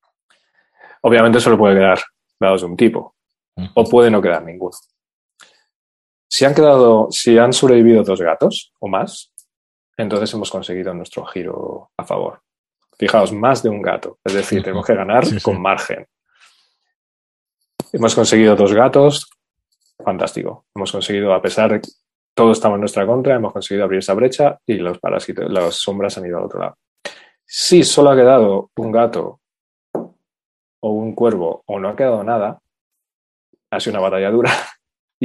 [1.02, 2.00] Obviamente solo puede quedar
[2.40, 3.18] dados de un tipo,
[3.76, 4.78] o puede no quedar ninguno.
[6.34, 9.32] Si han quedado, si han sobrevivido dos gatos o más,
[9.96, 12.42] entonces hemos conseguido nuestro giro a favor.
[12.98, 14.18] Fijaos, más de un gato.
[14.24, 16.08] Es decir, tenemos que ganar con margen.
[17.92, 19.30] Hemos conseguido dos gatos.
[20.04, 20.66] Fantástico.
[20.74, 21.90] Hemos conseguido, a pesar de que
[22.34, 26.18] todo estaba en nuestra contra, hemos conseguido abrir esa brecha y los parásitos, las sombras
[26.18, 26.78] han ido al otro lado.
[27.46, 29.40] Si solo ha quedado un gato
[29.94, 32.60] o un cuervo o no ha quedado nada,
[33.70, 34.52] ha sido una batalla dura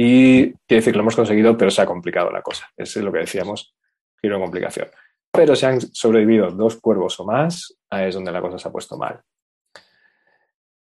[0.01, 2.69] Y quiere decir que lo hemos conseguido, pero se ha complicado la cosa.
[2.77, 3.75] Eso es lo que decíamos,
[4.21, 4.87] giro de complicación.
[5.29, 8.71] Pero si han sobrevivido dos cuervos o más, ahí es donde la cosa se ha
[8.71, 9.21] puesto mal.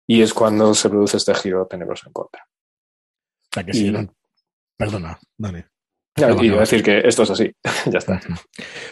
[0.06, 2.42] Y es cuando se produce este giro tenebroso en contra.
[2.42, 4.08] O sea que
[4.78, 5.62] Perdona, Dani.
[6.16, 7.54] Y decir que esto es así.
[7.92, 8.18] ya está.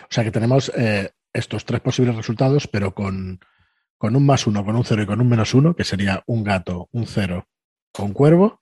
[0.02, 3.40] O sea que tenemos eh, estos tres posibles resultados, pero con,
[3.96, 6.44] con un más uno, con un cero y con un menos uno, que sería un
[6.44, 7.48] gato, un cero
[7.90, 8.60] con cuervo,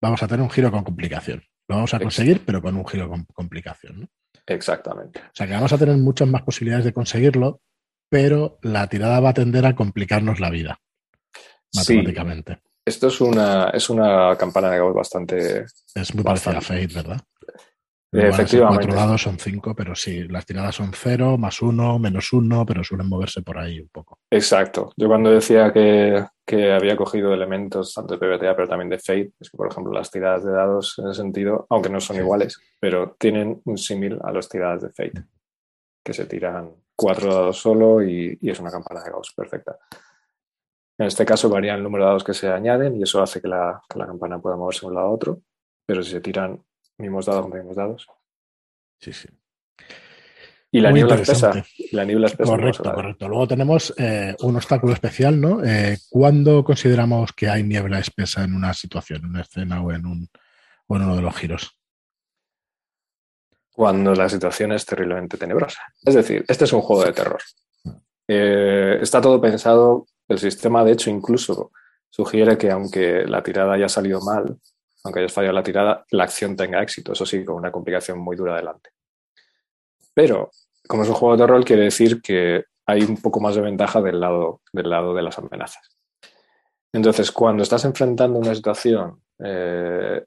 [0.00, 1.42] vamos a tener un giro con complicación.
[1.68, 4.00] Lo vamos a conseguir, pero con un giro con complicación.
[4.00, 4.08] ¿no?
[4.46, 5.20] Exactamente.
[5.20, 7.60] O sea que vamos a tener muchas más posibilidades de conseguirlo,
[8.08, 10.80] pero la tirada va a tender a complicarnos la vida.
[11.74, 12.58] Matemáticamente.
[12.84, 15.66] Esto es una, es una campana de Gauss bastante.
[15.94, 17.20] Es muy parecida a Fate, ¿verdad?
[18.12, 18.86] Efectivamente.
[18.86, 22.82] Cuatro dados son cinco, pero sí, las tiradas son cero, más uno, menos uno, pero
[22.82, 24.18] suelen moverse por ahí un poco.
[24.30, 24.92] Exacto.
[24.96, 26.26] Yo cuando decía que,
[26.72, 30.10] había cogido elementos tanto de PBTA, pero también de Fate, es que, por ejemplo, las
[30.10, 34.32] tiradas de dados en ese sentido, aunque no son iguales, pero tienen un símil a
[34.32, 35.24] las tiradas de Fate,
[36.04, 39.78] que se tiran cuatro dados solo y, es una campana de Gauss perfecta.
[40.98, 43.46] En este caso varía el número de dados que se añaden y eso hace que
[43.46, 45.40] la, que la campana pueda moverse de un lado a otro,
[45.86, 46.60] pero si se tiran
[47.00, 48.06] Mismos dados mismos dados.
[48.98, 49.28] Sí, sí.
[50.72, 51.64] Y la niebla espesa.
[51.90, 52.48] La niebla espesa.
[52.48, 53.28] Correcto, correcto.
[53.28, 55.64] Luego tenemos eh, un obstáculo especial, ¿no?
[55.64, 60.06] Eh, ¿Cuándo consideramos que hay niebla espesa en una situación, en una escena o en,
[60.06, 60.28] un,
[60.86, 61.76] o en uno de los giros?
[63.72, 65.80] Cuando la situación es terriblemente tenebrosa.
[66.04, 67.40] Es decir, este es un juego de terror.
[68.28, 71.72] Eh, está todo pensado, el sistema de hecho incluso
[72.08, 74.56] sugiere que aunque la tirada haya salido mal,
[75.04, 78.36] aunque hayas fallado la tirada, la acción tenga éxito, eso sí, con una complicación muy
[78.36, 78.90] dura adelante.
[80.14, 80.50] Pero,
[80.86, 84.00] como es un juego de rol, quiere decir que hay un poco más de ventaja
[84.02, 85.96] del lado, del lado de las amenazas.
[86.92, 90.24] Entonces, cuando estás enfrentando una situación eh,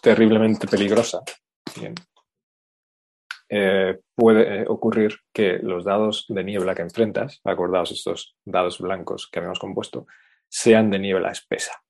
[0.00, 1.20] terriblemente peligrosa,
[3.48, 9.40] eh, puede ocurrir que los dados de niebla que enfrentas, acordaos estos dados blancos que
[9.40, 10.06] habíamos compuesto,
[10.48, 11.82] sean de niebla espesa.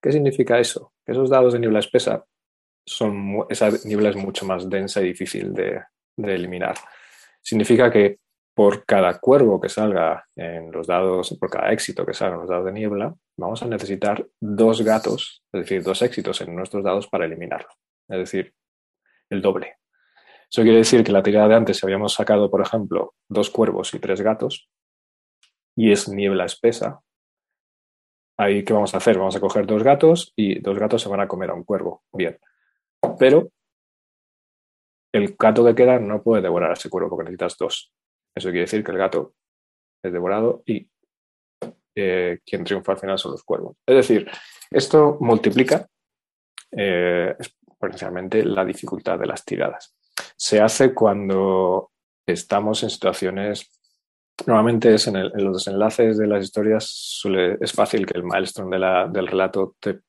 [0.00, 0.92] ¿Qué significa eso?
[1.04, 2.24] Que esos dados de niebla espesa
[2.86, 5.82] son, esa niebla es mucho más densa y difícil de,
[6.16, 6.76] eliminar.
[7.42, 8.18] Significa que
[8.54, 12.50] por cada cuervo que salga en los dados, por cada éxito que salga en los
[12.50, 17.06] dados de niebla, vamos a necesitar dos gatos, es decir, dos éxitos en nuestros dados
[17.06, 17.68] para eliminarlo.
[18.08, 18.52] Es decir,
[19.30, 19.76] el doble.
[20.50, 23.92] Eso quiere decir que la tirada de antes, si habíamos sacado, por ejemplo, dos cuervos
[23.94, 24.68] y tres gatos,
[25.76, 27.00] y es niebla espesa,
[28.40, 29.18] Ahí, ¿qué vamos a hacer?
[29.18, 32.04] Vamos a coger dos gatos y dos gatos se van a comer a un cuervo.
[32.12, 32.38] Bien.
[33.18, 33.50] Pero
[35.12, 37.92] el gato que queda no puede devorar a ese cuervo porque necesitas dos.
[38.34, 39.34] Eso quiere decir que el gato
[40.02, 40.88] es devorado y
[41.96, 43.76] eh, quien triunfa al final son los cuervos.
[43.84, 44.30] Es decir,
[44.70, 45.88] esto multiplica
[46.70, 47.34] eh,
[48.44, 49.96] la dificultad de las tiradas.
[50.36, 51.90] Se hace cuando
[52.24, 53.77] estamos en situaciones
[54.46, 57.22] Normalmente es en, los desenlaces de las historias
[57.60, 58.76] es fácil que el milestone
[59.10, 60.00] del relato te,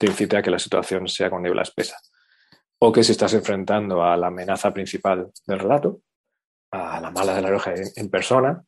[0.00, 1.96] incite a que la situación sea con niebla espesa.
[2.78, 6.00] O que si estás enfrentando a la amenaza principal del relato,
[6.70, 8.62] a la mala de la oreja en, persona,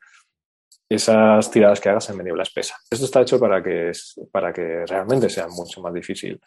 [0.89, 2.77] esas tiradas que hagas de niebla espesa.
[2.91, 3.93] Esto está hecho para que,
[4.33, 6.41] para que realmente sea mucho más difícil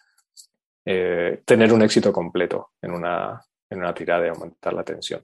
[0.86, 3.40] eh, tener un éxito completo en una,
[3.70, 5.24] en una tirada y aumentar la tensión.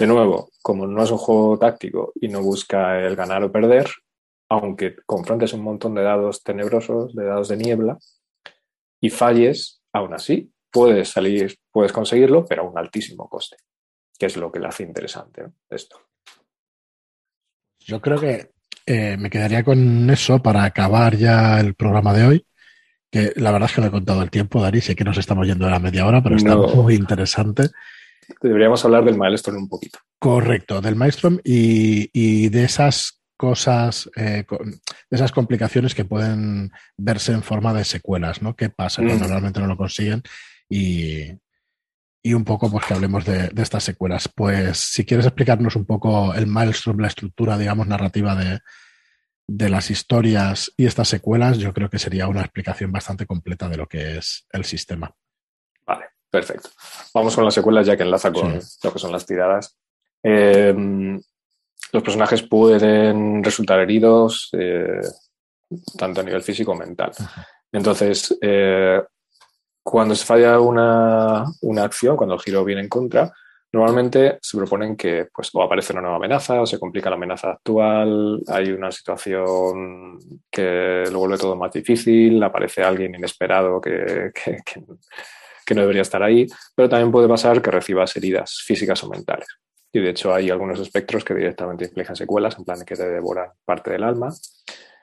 [0.00, 3.86] De nuevo, como no es un juego táctico y no busca el ganar o perder,
[4.48, 7.98] aunque confrontes un montón de dados tenebrosos, de dados de niebla,
[8.98, 13.58] y falles, aún así, puedes salir, puedes conseguirlo, pero a un altísimo coste,
[14.18, 16.00] que es lo que le hace interesante esto.
[17.80, 18.52] Yo creo que
[18.86, 22.46] eh, me quedaría con eso para acabar ya el programa de hoy.
[23.10, 25.46] Que la verdad es que no he contado el tiempo, Dari, sé que nos estamos
[25.46, 27.64] yendo a la media hora, pero está muy interesante
[28.40, 29.98] deberíamos hablar del Maelstrom un poquito.
[30.18, 37.42] Correcto, del Maelstrom y, de esas cosas, eh, de esas complicaciones que pueden verse en
[37.42, 38.54] forma de secuelas, ¿no?
[38.54, 39.28] ¿Qué pasa cuando mm.
[39.28, 40.22] realmente no lo consiguen?
[40.68, 41.32] Y,
[42.22, 44.28] un poco pues que hablemos de, estas secuelas.
[44.28, 48.60] Pues si quieres explicarnos un poco el Maelstrom, la estructura, digamos, narrativa de,
[49.48, 53.78] de las historias y estas secuelas, yo creo que sería una explicación bastante completa de
[53.78, 55.14] lo que es el sistema.
[56.30, 56.70] Perfecto.
[57.12, 59.76] Vamos con la secuela ya que enlaza con lo que son las tiradas.
[60.22, 60.74] Eh,
[61.92, 65.00] los personajes pueden resultar heridos eh,
[65.96, 67.12] tanto a nivel físico como mental.
[67.72, 69.02] Entonces, eh,
[69.82, 71.44] cuando se falla una,
[71.82, 73.32] acción, cuando el giro viene en contra,
[73.72, 77.52] Normalmente se proponen que pues, o aparece una nueva amenaza o se complica la amenaza
[77.52, 80.18] actual, hay una situación
[80.50, 84.58] que lo vuelve todo más difícil, aparece alguien inesperado que, que
[85.74, 89.48] no debería estar ahí, pero también puede pasar que recibas heridas físicas o mentales.
[89.92, 93.50] Y de hecho hay algunos espectros que directamente infligen secuelas, en plan que te devoran
[93.64, 94.30] parte del alma.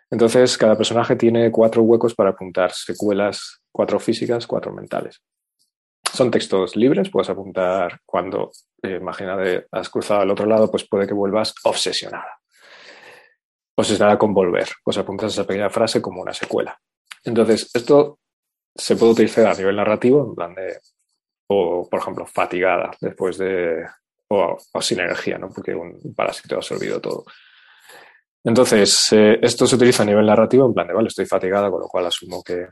[0.10, 5.22] Entonces, cada personaje tiene cuatro huecos para apuntar secuelas, cuatro físicas, cuatro mentales.
[6.14, 8.52] Son textos libres, puedes apuntar cuando,
[8.82, 12.40] eh, imagínate, has cruzado al otro lado, pues puede que vuelvas obsesionada.
[13.76, 16.80] Obsesionada con volver, pues apuntas esa pequeña frase como una secuela.
[17.26, 18.20] Entonces, esto
[18.78, 20.80] se puede utilizar a nivel narrativo, en plan de,
[21.48, 23.86] o por ejemplo, fatigada después de,
[24.30, 25.50] o, sin energía, ¿no?
[25.50, 27.26] Porque un parásito ha absorbido todo.
[28.44, 31.82] Entonces, eh, esto se utiliza a nivel narrativo, en plan de, vale, estoy fatigada, con
[31.82, 32.68] lo cual asumo que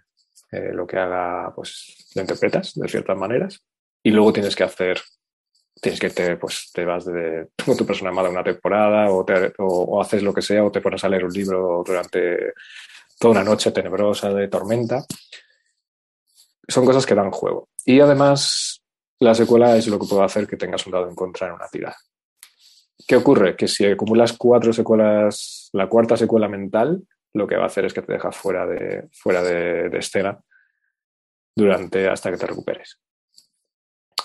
[0.52, 3.62] eh, lo que haga, pues lo interpretas de ciertas maneras.
[4.02, 5.02] Y luego tienes que hacer,
[5.82, 9.26] tienes que te, pues, te vas de tu persona amada una temporada o,
[9.58, 12.54] o, haces lo que sea o te pones a leer un libro durante
[13.20, 15.06] toda una noche tenebrosa de tormenta
[16.68, 17.70] son cosas que dan juego.
[17.86, 18.82] Y además,
[19.20, 21.68] la secuela es lo que puede hacer que tengas un dado en contra en una
[21.68, 21.98] tirada.
[23.08, 23.56] ¿Qué ocurre?
[23.56, 27.04] Que si acumulas cuatro secuelas, la cuarta secuela mental,
[27.34, 30.40] lo que va a hacer es que te deja fuera de, fuera de, escena
[31.56, 33.00] durante hasta que te recuperes.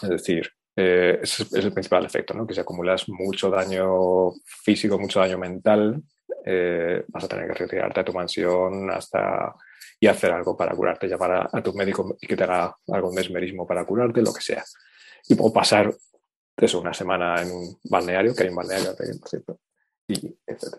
[0.02, 2.46] Es decir, eh, ese es, el principal efecto, ¿no?
[2.46, 6.02] que si acumulas mucho daño físico, mucho daño mental,
[6.46, 9.54] eh, vas a tener que retirarte a tu mansión hasta
[9.98, 13.66] y hacer algo para curarte, llamar a, tu médico y que te haga algo mesmerismo
[13.66, 14.64] para curarte, lo que sea.
[15.28, 15.92] Y puedo pasar
[16.56, 19.60] eso, una semana en un balneario, que hay un balneario, por cierto,
[20.06, 20.76] y etc.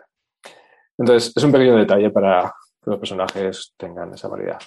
[0.97, 4.59] Entonces, es un pequeño detalle para que los personajes tengan esa variedad.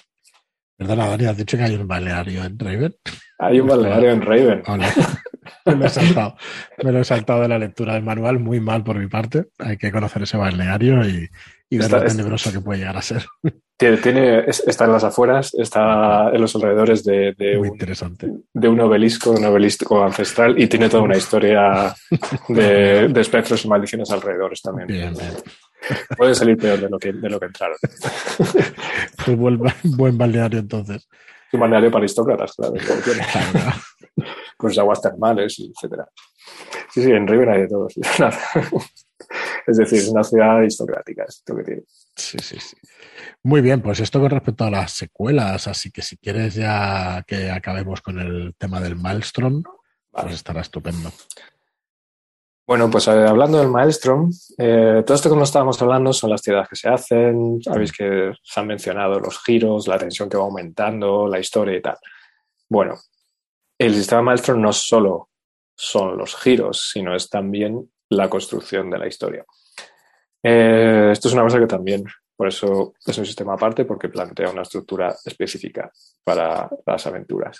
[0.77, 2.95] Perdona, Dani, ¿has dicho que hay un balneario en Raven?
[3.39, 4.63] Hay un balneario en Raven.
[5.65, 6.35] me, lo he saltado.
[6.83, 9.45] me lo he saltado de la lectura del manual, muy mal por mi parte.
[9.59, 11.29] Hay que conocer ese balneario y,
[11.69, 13.25] y ver lo tenebroso que puede llegar a ser.
[13.77, 18.31] Tiene, está en las afueras, está en los alrededores de, un, interesante.
[18.53, 21.93] de un obelisco, un obelisco ancestral y tiene toda una historia
[22.47, 24.87] de, espectros y maldiciones alrededores también.
[24.87, 25.13] Bien,
[26.17, 27.77] Puede salir peor de lo que, de lo que entraron.
[29.25, 31.07] Pues buen, buen balneario entonces.
[31.51, 32.73] Un balneario para aristócratas, claro.
[34.57, 36.07] Con sus aguas termales, etcétera.
[36.93, 37.87] Sí, sí, en River hay de todo.
[39.67, 41.83] Es decir, es una ciudad aristocrática, esto que tiene.
[42.15, 42.77] Sí, sí, sí.
[43.41, 47.49] Muy bien, pues esto con respecto a las secuelas, así que si quieres ya que
[47.49, 49.63] acabemos con el tema del Maelstrom,
[50.11, 51.11] pues estará estupendo.
[52.67, 56.41] Bueno, pues eh, hablando del Maelstrom, eh, todo esto que nos estábamos hablando son las
[56.41, 60.43] tiradas que se hacen, sabéis que se han mencionado los giros, la tensión que va
[60.43, 61.97] aumentando, la historia y tal.
[62.67, 62.95] Bueno,
[63.77, 65.29] el sistema Maelstrom no solo
[65.75, 69.45] son los giros, sino es también la construcción de la historia.
[70.41, 72.05] Eh, esto es una cosa que también,
[72.35, 75.91] por eso es un sistema aparte, porque plantea una estructura específica
[76.23, 77.59] para las aventuras.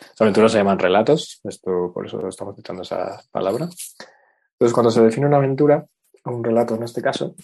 [0.00, 3.64] Las aventuras se llaman relatos, esto, por eso estamos citando esa palabra.
[3.64, 5.84] Entonces, cuando se define una aventura,
[6.24, 7.34] un relato en este caso,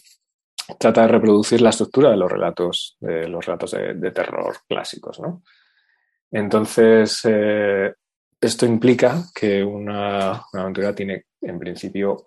[0.79, 5.21] trata de reproducir la estructura de los relatos, de los relatos de, terror clásicos.
[5.21, 5.43] ¿no?
[6.31, 7.93] Entonces, eh,
[8.47, 12.27] esto implica que una, aventura tiene, en principio,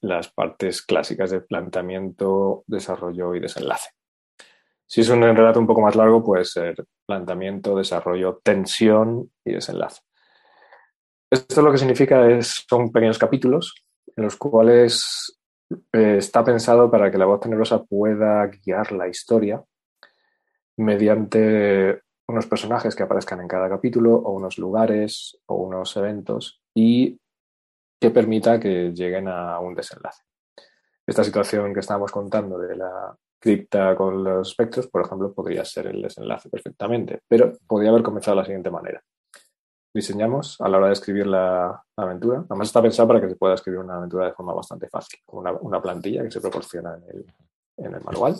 [0.00, 3.90] las partes clásicas de planteamiento, desarrollo y desenlace.
[4.86, 10.02] Si es un relato un poco más largo, puede ser planteamiento, desarrollo, tensión y desenlace.
[11.30, 13.74] Esto lo que significa es, son pequeños capítulos
[14.14, 15.38] en los cuales
[15.92, 19.62] eh, está pensado para que la voz tenebrosa pueda guiar la historia
[20.76, 27.18] mediante unos personajes que aparezcan en cada capítulo o unos lugares o unos eventos y
[28.00, 30.22] que permita que lleguen a un desenlace.
[31.06, 35.88] Esta situación que estábamos contando de la cripta con los espectros, por ejemplo, podría ser
[35.88, 39.02] el desenlace perfectamente, pero podría haber comenzado de la siguiente manera.
[39.92, 42.44] Diseñamos a la hora de escribir la, aventura.
[42.48, 45.42] Además está pensado para que se pueda escribir una aventura de forma bastante fácil, como
[45.60, 46.96] una, plantilla que se proporciona
[47.76, 48.36] en el, manual.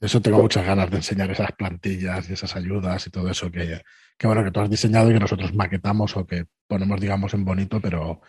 [0.00, 3.82] Eso tengo muchas ganas de enseñar esas plantillas y esas ayudas y todo eso que,
[4.16, 7.44] que, bueno, que tú has diseñado y que nosotros maquetamos o que ponemos, digamos, en
[7.44, 8.20] bonito, pero,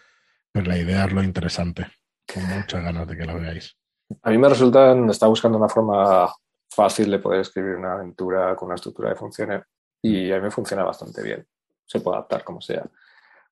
[0.53, 1.87] la idea es lo interesante.
[2.31, 3.77] Con muchas ganas de que la veáis.
[4.23, 6.31] A mí me resulta, está buscando una forma
[6.69, 9.63] fácil de poder escribir una aventura con una estructura de funciones
[10.01, 11.45] y a mí me funciona bastante bien.
[11.85, 12.83] Se puede adaptar como sea.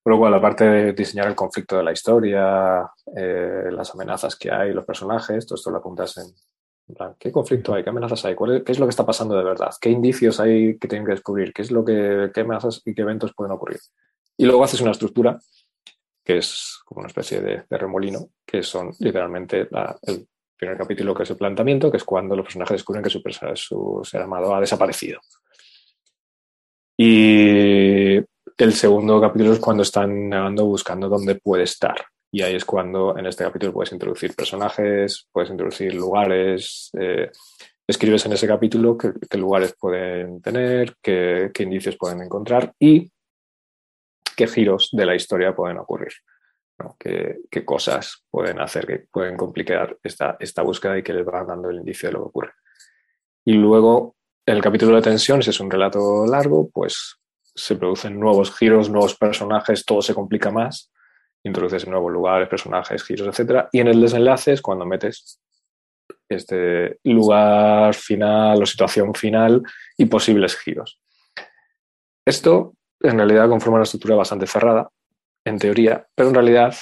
[0.02, 4.50] Por lo cual, aparte de diseñar el conflicto de la historia, eh, las amenazas que
[4.50, 6.26] hay, los personajes, todo esto lo apuntas en,
[7.18, 7.82] ¿qué conflicto hay?
[7.82, 8.36] ¿Qué amenazas hay?
[8.64, 9.70] ¿Qué es lo que está pasando de verdad?
[9.80, 11.52] ¿Qué indicios hay que tienen que descubrir?
[11.52, 13.80] ¿Qué es lo que, qué amenazas y qué eventos pueden ocurrir?
[14.36, 15.38] Y luego haces una estructura
[16.24, 19.66] que es como una especie de, remolino, que son literalmente
[20.02, 23.22] el primer capítulo que es el planteamiento, que es cuando los personajes descubren que su,
[23.54, 25.20] su ser amado ha desaparecido.
[26.98, 31.96] Y el segundo capítulo es cuando están navegando buscando dónde puede estar.
[32.30, 37.30] Y ahí es cuando en este capítulo puedes introducir personajes, puedes introducir lugares, eh,
[37.86, 43.10] escribes en ese capítulo qué, lugares pueden tener, qué, indicios pueden encontrar y
[44.36, 46.12] qué giros de la historia pueden ocurrir.
[46.98, 51.70] Qué, cosas pueden hacer que pueden complicar esta, esta búsqueda y que les van dando
[51.70, 52.52] el indicio de lo que ocurre.
[53.44, 54.14] Y luego,
[54.46, 59.16] el capítulo de tensión, si es un relato largo, pues se producen nuevos giros, nuevos
[59.16, 60.92] personajes, todo se complica más,
[61.44, 63.66] introduces nuevos lugares, personajes, giros, etc.
[63.72, 65.40] Y en el desenlace es cuando metes
[66.28, 69.62] este lugar final o situación final
[69.96, 71.00] y posibles giros.
[72.26, 74.90] Esto en realidad conforma una estructura bastante cerrada,
[75.44, 76.74] en teoría, pero en realidad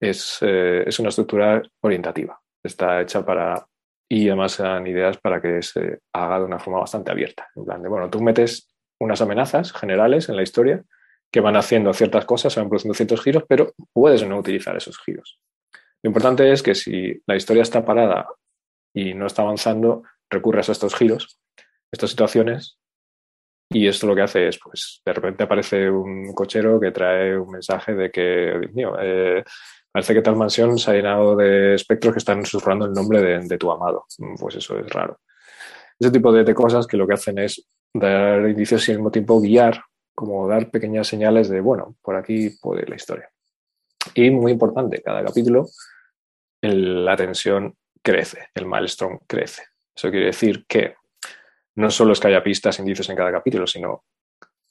[0.00, 2.38] es, eh, es una estructura orientativa.
[2.62, 3.66] Está hecha para,
[4.08, 7.48] y además dan ideas para que se haga de una forma bastante abierta.
[7.56, 10.84] En plan de, bueno, tú metes unas amenazas generales en la historia
[11.30, 14.98] que van haciendo ciertas cosas, se van produciendo ciertos giros, pero puedes no utilizar esos
[14.98, 15.40] giros.
[16.02, 18.26] Lo importante es que si la historia está parada
[18.94, 21.38] y no está avanzando, recurres a estos giros,
[21.92, 22.78] estas situaciones,
[23.72, 27.50] y esto lo que hace es, pues, de repente aparece un cochero que trae un
[27.50, 29.44] mensaje de que, Dios mío, eh,
[29.92, 33.58] parece que tal mansión se ha llenado de espectros que están susurrando el nombre de,
[33.58, 34.06] tu amado.
[34.40, 35.20] Pues eso es raro.
[35.98, 37.64] Ese tipo de, de, cosas que lo que hacen es
[37.94, 39.84] dar indicios y al mismo tiempo guiar,
[40.14, 43.30] como dar pequeñas señales de, bueno, por aquí puede ir la historia.
[44.14, 45.66] Y muy importante, cada capítulo
[46.62, 49.62] la tensión crece, el milestone crece.
[49.94, 50.94] Eso quiere decir que
[51.76, 54.04] no solo es que haya pistas, indicios en cada capítulo, sino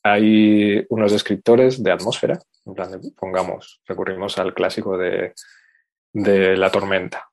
[0.03, 2.39] hay unos descriptores de atmósfera.
[2.65, 5.33] En plan, pongamos, recurrimos al clásico de,
[6.13, 7.29] de la tormenta.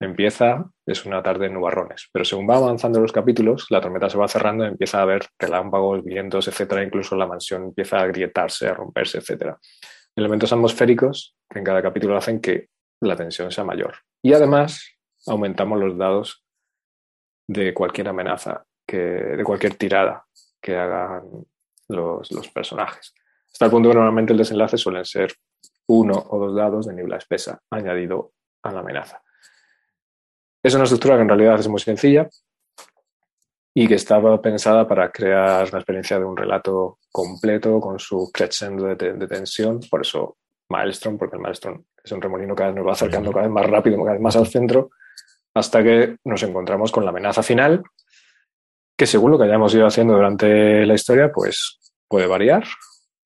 [0.00, 4.16] Empieza, es una tarde en nubarrones, pero según va avanzando los capítulos, la tormenta se
[4.16, 8.74] va cerrando, empieza a haber relámpagos, vientos, etcétera, incluso la mansión empieza a grietarse, a
[8.74, 9.58] romperse, etcétera.
[10.14, 12.68] Elementos atmosféricos que en cada capítulo hacen que
[13.00, 13.96] la tensión sea mayor.
[14.22, 16.44] Y además aumentamos los dados
[17.48, 20.26] de cualquier amenaza, que, de cualquier tirada
[20.60, 21.24] que hagan
[21.88, 23.14] los, personajes.
[23.52, 25.34] Hasta el punto que normalmente el desenlace suelen ser
[25.88, 28.32] uno o dos dados de niebla espesa añadido
[28.62, 29.22] a la amenaza.
[30.62, 32.28] Es una estructura que en realidad es muy sencilla
[33.74, 38.86] y que estaba pensada para crear la experiencia de un relato completo con su crescendo
[38.86, 39.80] de, tensión.
[39.88, 40.36] Por eso
[40.68, 43.98] Maelstrom, porque el Maelstrom es un remolino que nos va acercando cada vez más rápido,
[43.98, 44.90] cada vez más al centro,
[45.54, 47.82] hasta que nos encontramos con la amenaza final,
[48.96, 51.78] que según lo que hayamos ido haciendo durante la historia, pues
[52.08, 52.64] puede variar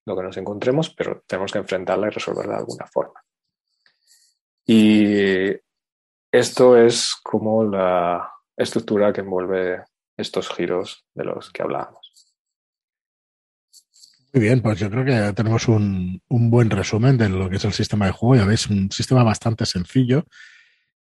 [0.04, 3.22] lo que nos encontremos, pero tenemos que enfrentarla y resolverla de alguna forma.
[4.66, 5.48] Y
[6.32, 9.84] esto es como la estructura que envuelve
[10.16, 12.12] estos giros de los que hablábamos.
[14.32, 17.74] Muy bien, pues yo creo que tenemos un, buen resumen de lo que es el
[17.74, 18.36] sistema de juego.
[18.36, 20.24] Ya veis, un sistema bastante sencillo,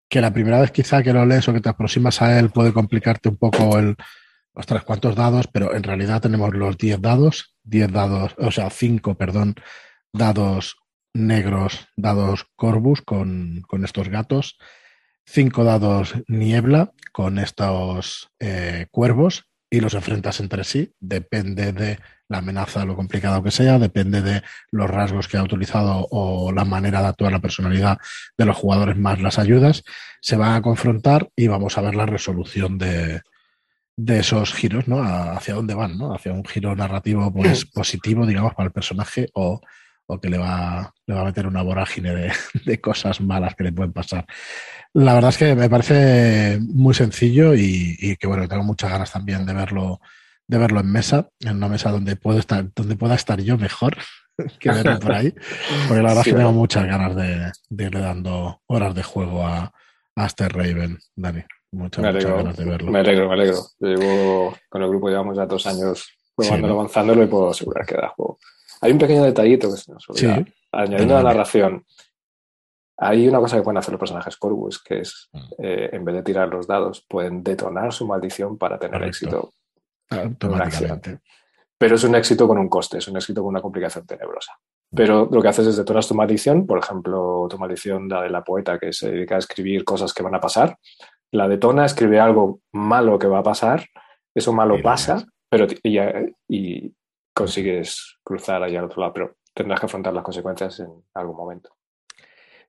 [0.09, 2.73] que la primera vez quizá que lo lees o que te aproximas a él puede
[2.73, 3.95] complicarte un poco el,
[4.53, 9.15] ostras, cuántos dados, pero en realidad tenemos los 10 dados, 10 dados, o sea, 5,
[9.15, 9.53] perdón,
[10.11, 10.77] dados
[11.13, 14.57] negros, dados Corbus con, con estos gatos,
[15.31, 20.91] 5 dados niebla con estos eh, cuervos y los enfrentas entre sí.
[20.99, 26.07] Depende de la amenaza, lo complicado que sea, depende de los rasgos que ha utilizado
[26.09, 27.99] o la manera de actuar la personalidad
[28.37, 29.83] de los jugadores más las ayudas.
[30.19, 33.21] Se van a confrontar y vamos a ver la resolución de,
[33.97, 35.03] de esos giros, ¿no?
[35.03, 36.15] hacia dónde van, ¿no?
[36.15, 39.61] Hacia un giro narrativo pues, positivo, digamos, para el personaje o,
[40.11, 42.31] o que le va, le va a meter una vorágine de,
[42.65, 44.25] de, cosas malas que le pueden pasar.
[44.93, 49.45] La verdad es que me parece muy sencillo y, que bueno, tengo muchas ganas también
[49.45, 50.01] de verlo,
[50.47, 53.97] de verlo en mesa, en una mesa donde puedo estar, donde pueda estar yo mejor
[54.59, 55.31] que verlo por ahí.
[55.87, 59.71] Porque la verdad es que tengo muchas ganas de, irle dando horas de juego a,
[60.15, 61.43] a este Raven, Dani.
[61.71, 62.91] Muchas, ganas de verlo.
[62.91, 63.61] Me alegro, me alegro.
[63.79, 68.07] llevo, con el grupo llevamos ya dos años probándolo, avanzándolo y puedo asegurar que da
[68.09, 68.39] juego.
[68.81, 70.45] Hay un pequeño detallito que se nos olvida.
[70.71, 71.85] Añadiendo la narración,
[72.97, 75.39] hay una cosa que pueden hacer los personajes Corvus, que es, mm.
[75.59, 79.53] eh, en vez de tirar los dados, pueden detonar su maldición para tener éxito.
[80.09, 81.19] Automáticamente.
[81.77, 84.51] Pero es un éxito con un coste, es un éxito con una complicación tenebrosa.
[84.91, 84.95] Mm.
[84.95, 88.43] Pero lo que haces es detonar tu maldición, por ejemplo, tu maldición, la de la
[88.43, 90.77] poeta que se dedica a escribir cosas que van a pasar,
[91.31, 93.85] la detona, escribe algo malo que va a pasar,
[94.35, 95.99] eso malo pasa, pero y,
[96.47, 96.93] y,
[97.39, 101.69] consigues cruzar allá al otro lado, pero tendrás que afrontar las consecuencias en algún momento.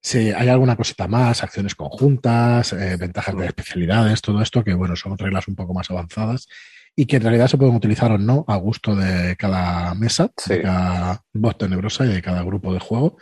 [0.00, 4.94] Sí, hay alguna cosita más, acciones conjuntas, eh, ventajas de especialidades, todo esto que, bueno,
[4.94, 6.46] son reglas un poco más avanzadas
[6.94, 10.62] y que en realidad se pueden utilizar o no a gusto de cada mesa, de
[10.62, 13.18] cada voz tenebrosa y de cada grupo de juego.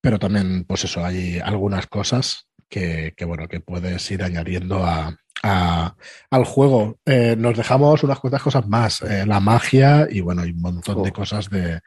[0.00, 6.44] Pero también, pues eso, hay algunas cosas que, bueno, que puedes ir añadiendo a, al
[6.44, 6.98] juego.
[7.06, 11.02] Eh, nos dejamos unas cuantas cosas más, eh, la magia y bueno, y un montón
[11.02, 11.80] de cosas de,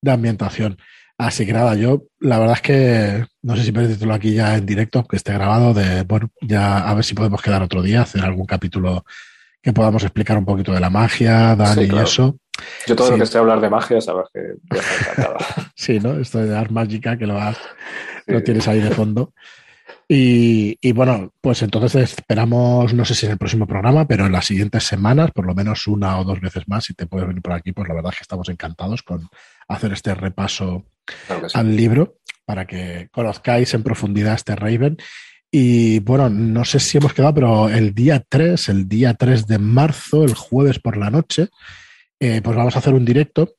[0.00, 0.78] de ambientación.
[1.18, 4.66] Así que nada, yo la verdad es que no sé si decirlo aquí ya en
[4.66, 8.24] directo, que esté grabado, de bueno, ya a ver si podemos quedar otro día, hacer
[8.24, 9.04] algún capítulo
[9.62, 12.36] que podamos explicar un poquito de la magia, Dani y eso.
[12.86, 15.36] Yo todo lo que esté a hablar de magia, sabes que voy encantado.
[15.76, 16.18] sí, ¿no?
[16.18, 17.58] Esto de Art Magica, que lo, has,
[18.26, 19.32] lo tienes ahí de fondo.
[20.08, 24.32] Y, y, bueno, pues entonces esperamos, no sé si en el próximo programa, pero en
[24.32, 27.42] las siguientes semanas, por lo menos una o dos veces más, si te puedes venir
[27.42, 29.28] por aquí, pues la verdad es que estamos encantados con
[29.68, 30.84] hacer este repaso
[31.54, 34.96] al libro para que conozcáis en profundidad este Raven.
[35.50, 39.58] Y bueno, no sé si hemos quedado, pero el día 3, el día 3 de
[39.58, 41.48] marzo, el jueves por la noche,
[42.18, 43.56] eh, pues vamos a hacer un directo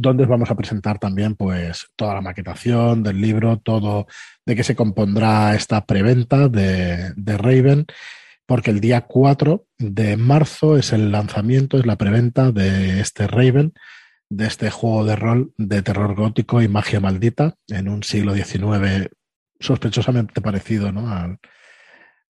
[0.00, 4.06] donde os vamos a presentar también pues toda la maquetación del libro, todo
[4.46, 7.86] de qué se compondrá esta preventa de, de Raven,
[8.46, 13.72] porque el día 4 de marzo es el lanzamiento, es la preventa de este Raven,
[14.30, 19.08] de este juego de rol de terror gótico y magia maldita en un siglo XIX
[19.58, 21.12] sospechosamente parecido ¿no?
[21.12, 21.38] al,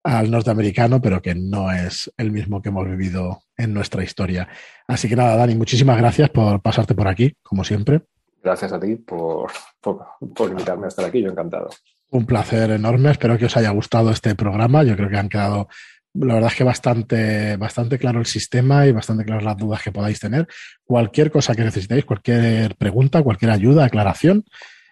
[0.03, 4.47] al, norteamericano, pero que no es el mismo que hemos vivido en nuestra historia.
[4.87, 8.01] Así que nada, Dani, muchísimas gracias por pasarte por aquí, como siempre.
[8.41, 9.51] Gracias a ti por,
[9.81, 9.99] por,
[10.33, 11.69] por invitarme a estar aquí, yo encantado.
[12.09, 15.67] Un placer enorme, espero que os haya gustado este programa, yo creo que han quedado
[16.13, 19.91] la verdad es que bastante, bastante claro el sistema y bastante claras las dudas que
[19.91, 20.47] podáis tener.
[20.83, 24.43] Cualquier cosa que necesitéis, cualquier pregunta, cualquier ayuda, aclaración.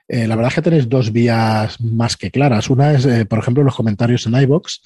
[0.07, 2.69] Eh, la verdad es que tenéis dos vías más que claras.
[2.69, 4.81] Una es, eh, por ejemplo, los comentarios en iBox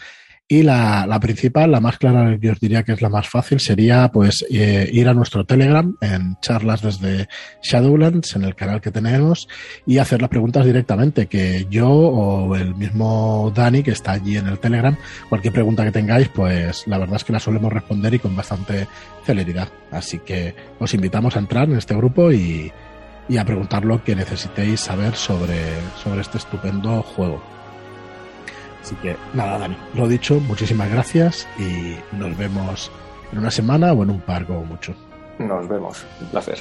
[0.52, 3.62] y la, la, principal, la más clara, yo os diría que es la más fácil,
[3.62, 7.30] sería pues eh, ir a nuestro Telegram en charlas desde
[7.64, 9.48] Shadowlands, en el canal que tenemos,
[9.86, 14.48] y hacer las preguntas directamente, que yo o el mismo Dani, que está allí en
[14.48, 14.98] el Telegram,
[15.30, 18.90] cualquier pregunta que tengáis, pues la verdad es que la solemos responder y con bastante
[19.26, 19.70] celeridad.
[19.90, 22.70] Así que os invitamos a entrar en este grupo y,
[23.30, 25.62] y a preguntar lo que necesitéis saber sobre,
[26.04, 27.61] sobre este estupendo juego.
[28.82, 32.92] Así que nada, Dani, lo dicho, muchísimas gracias y nos vemos
[33.32, 34.94] en una semana o en un par como mucho.
[35.40, 36.60] Nos vemos, un placer.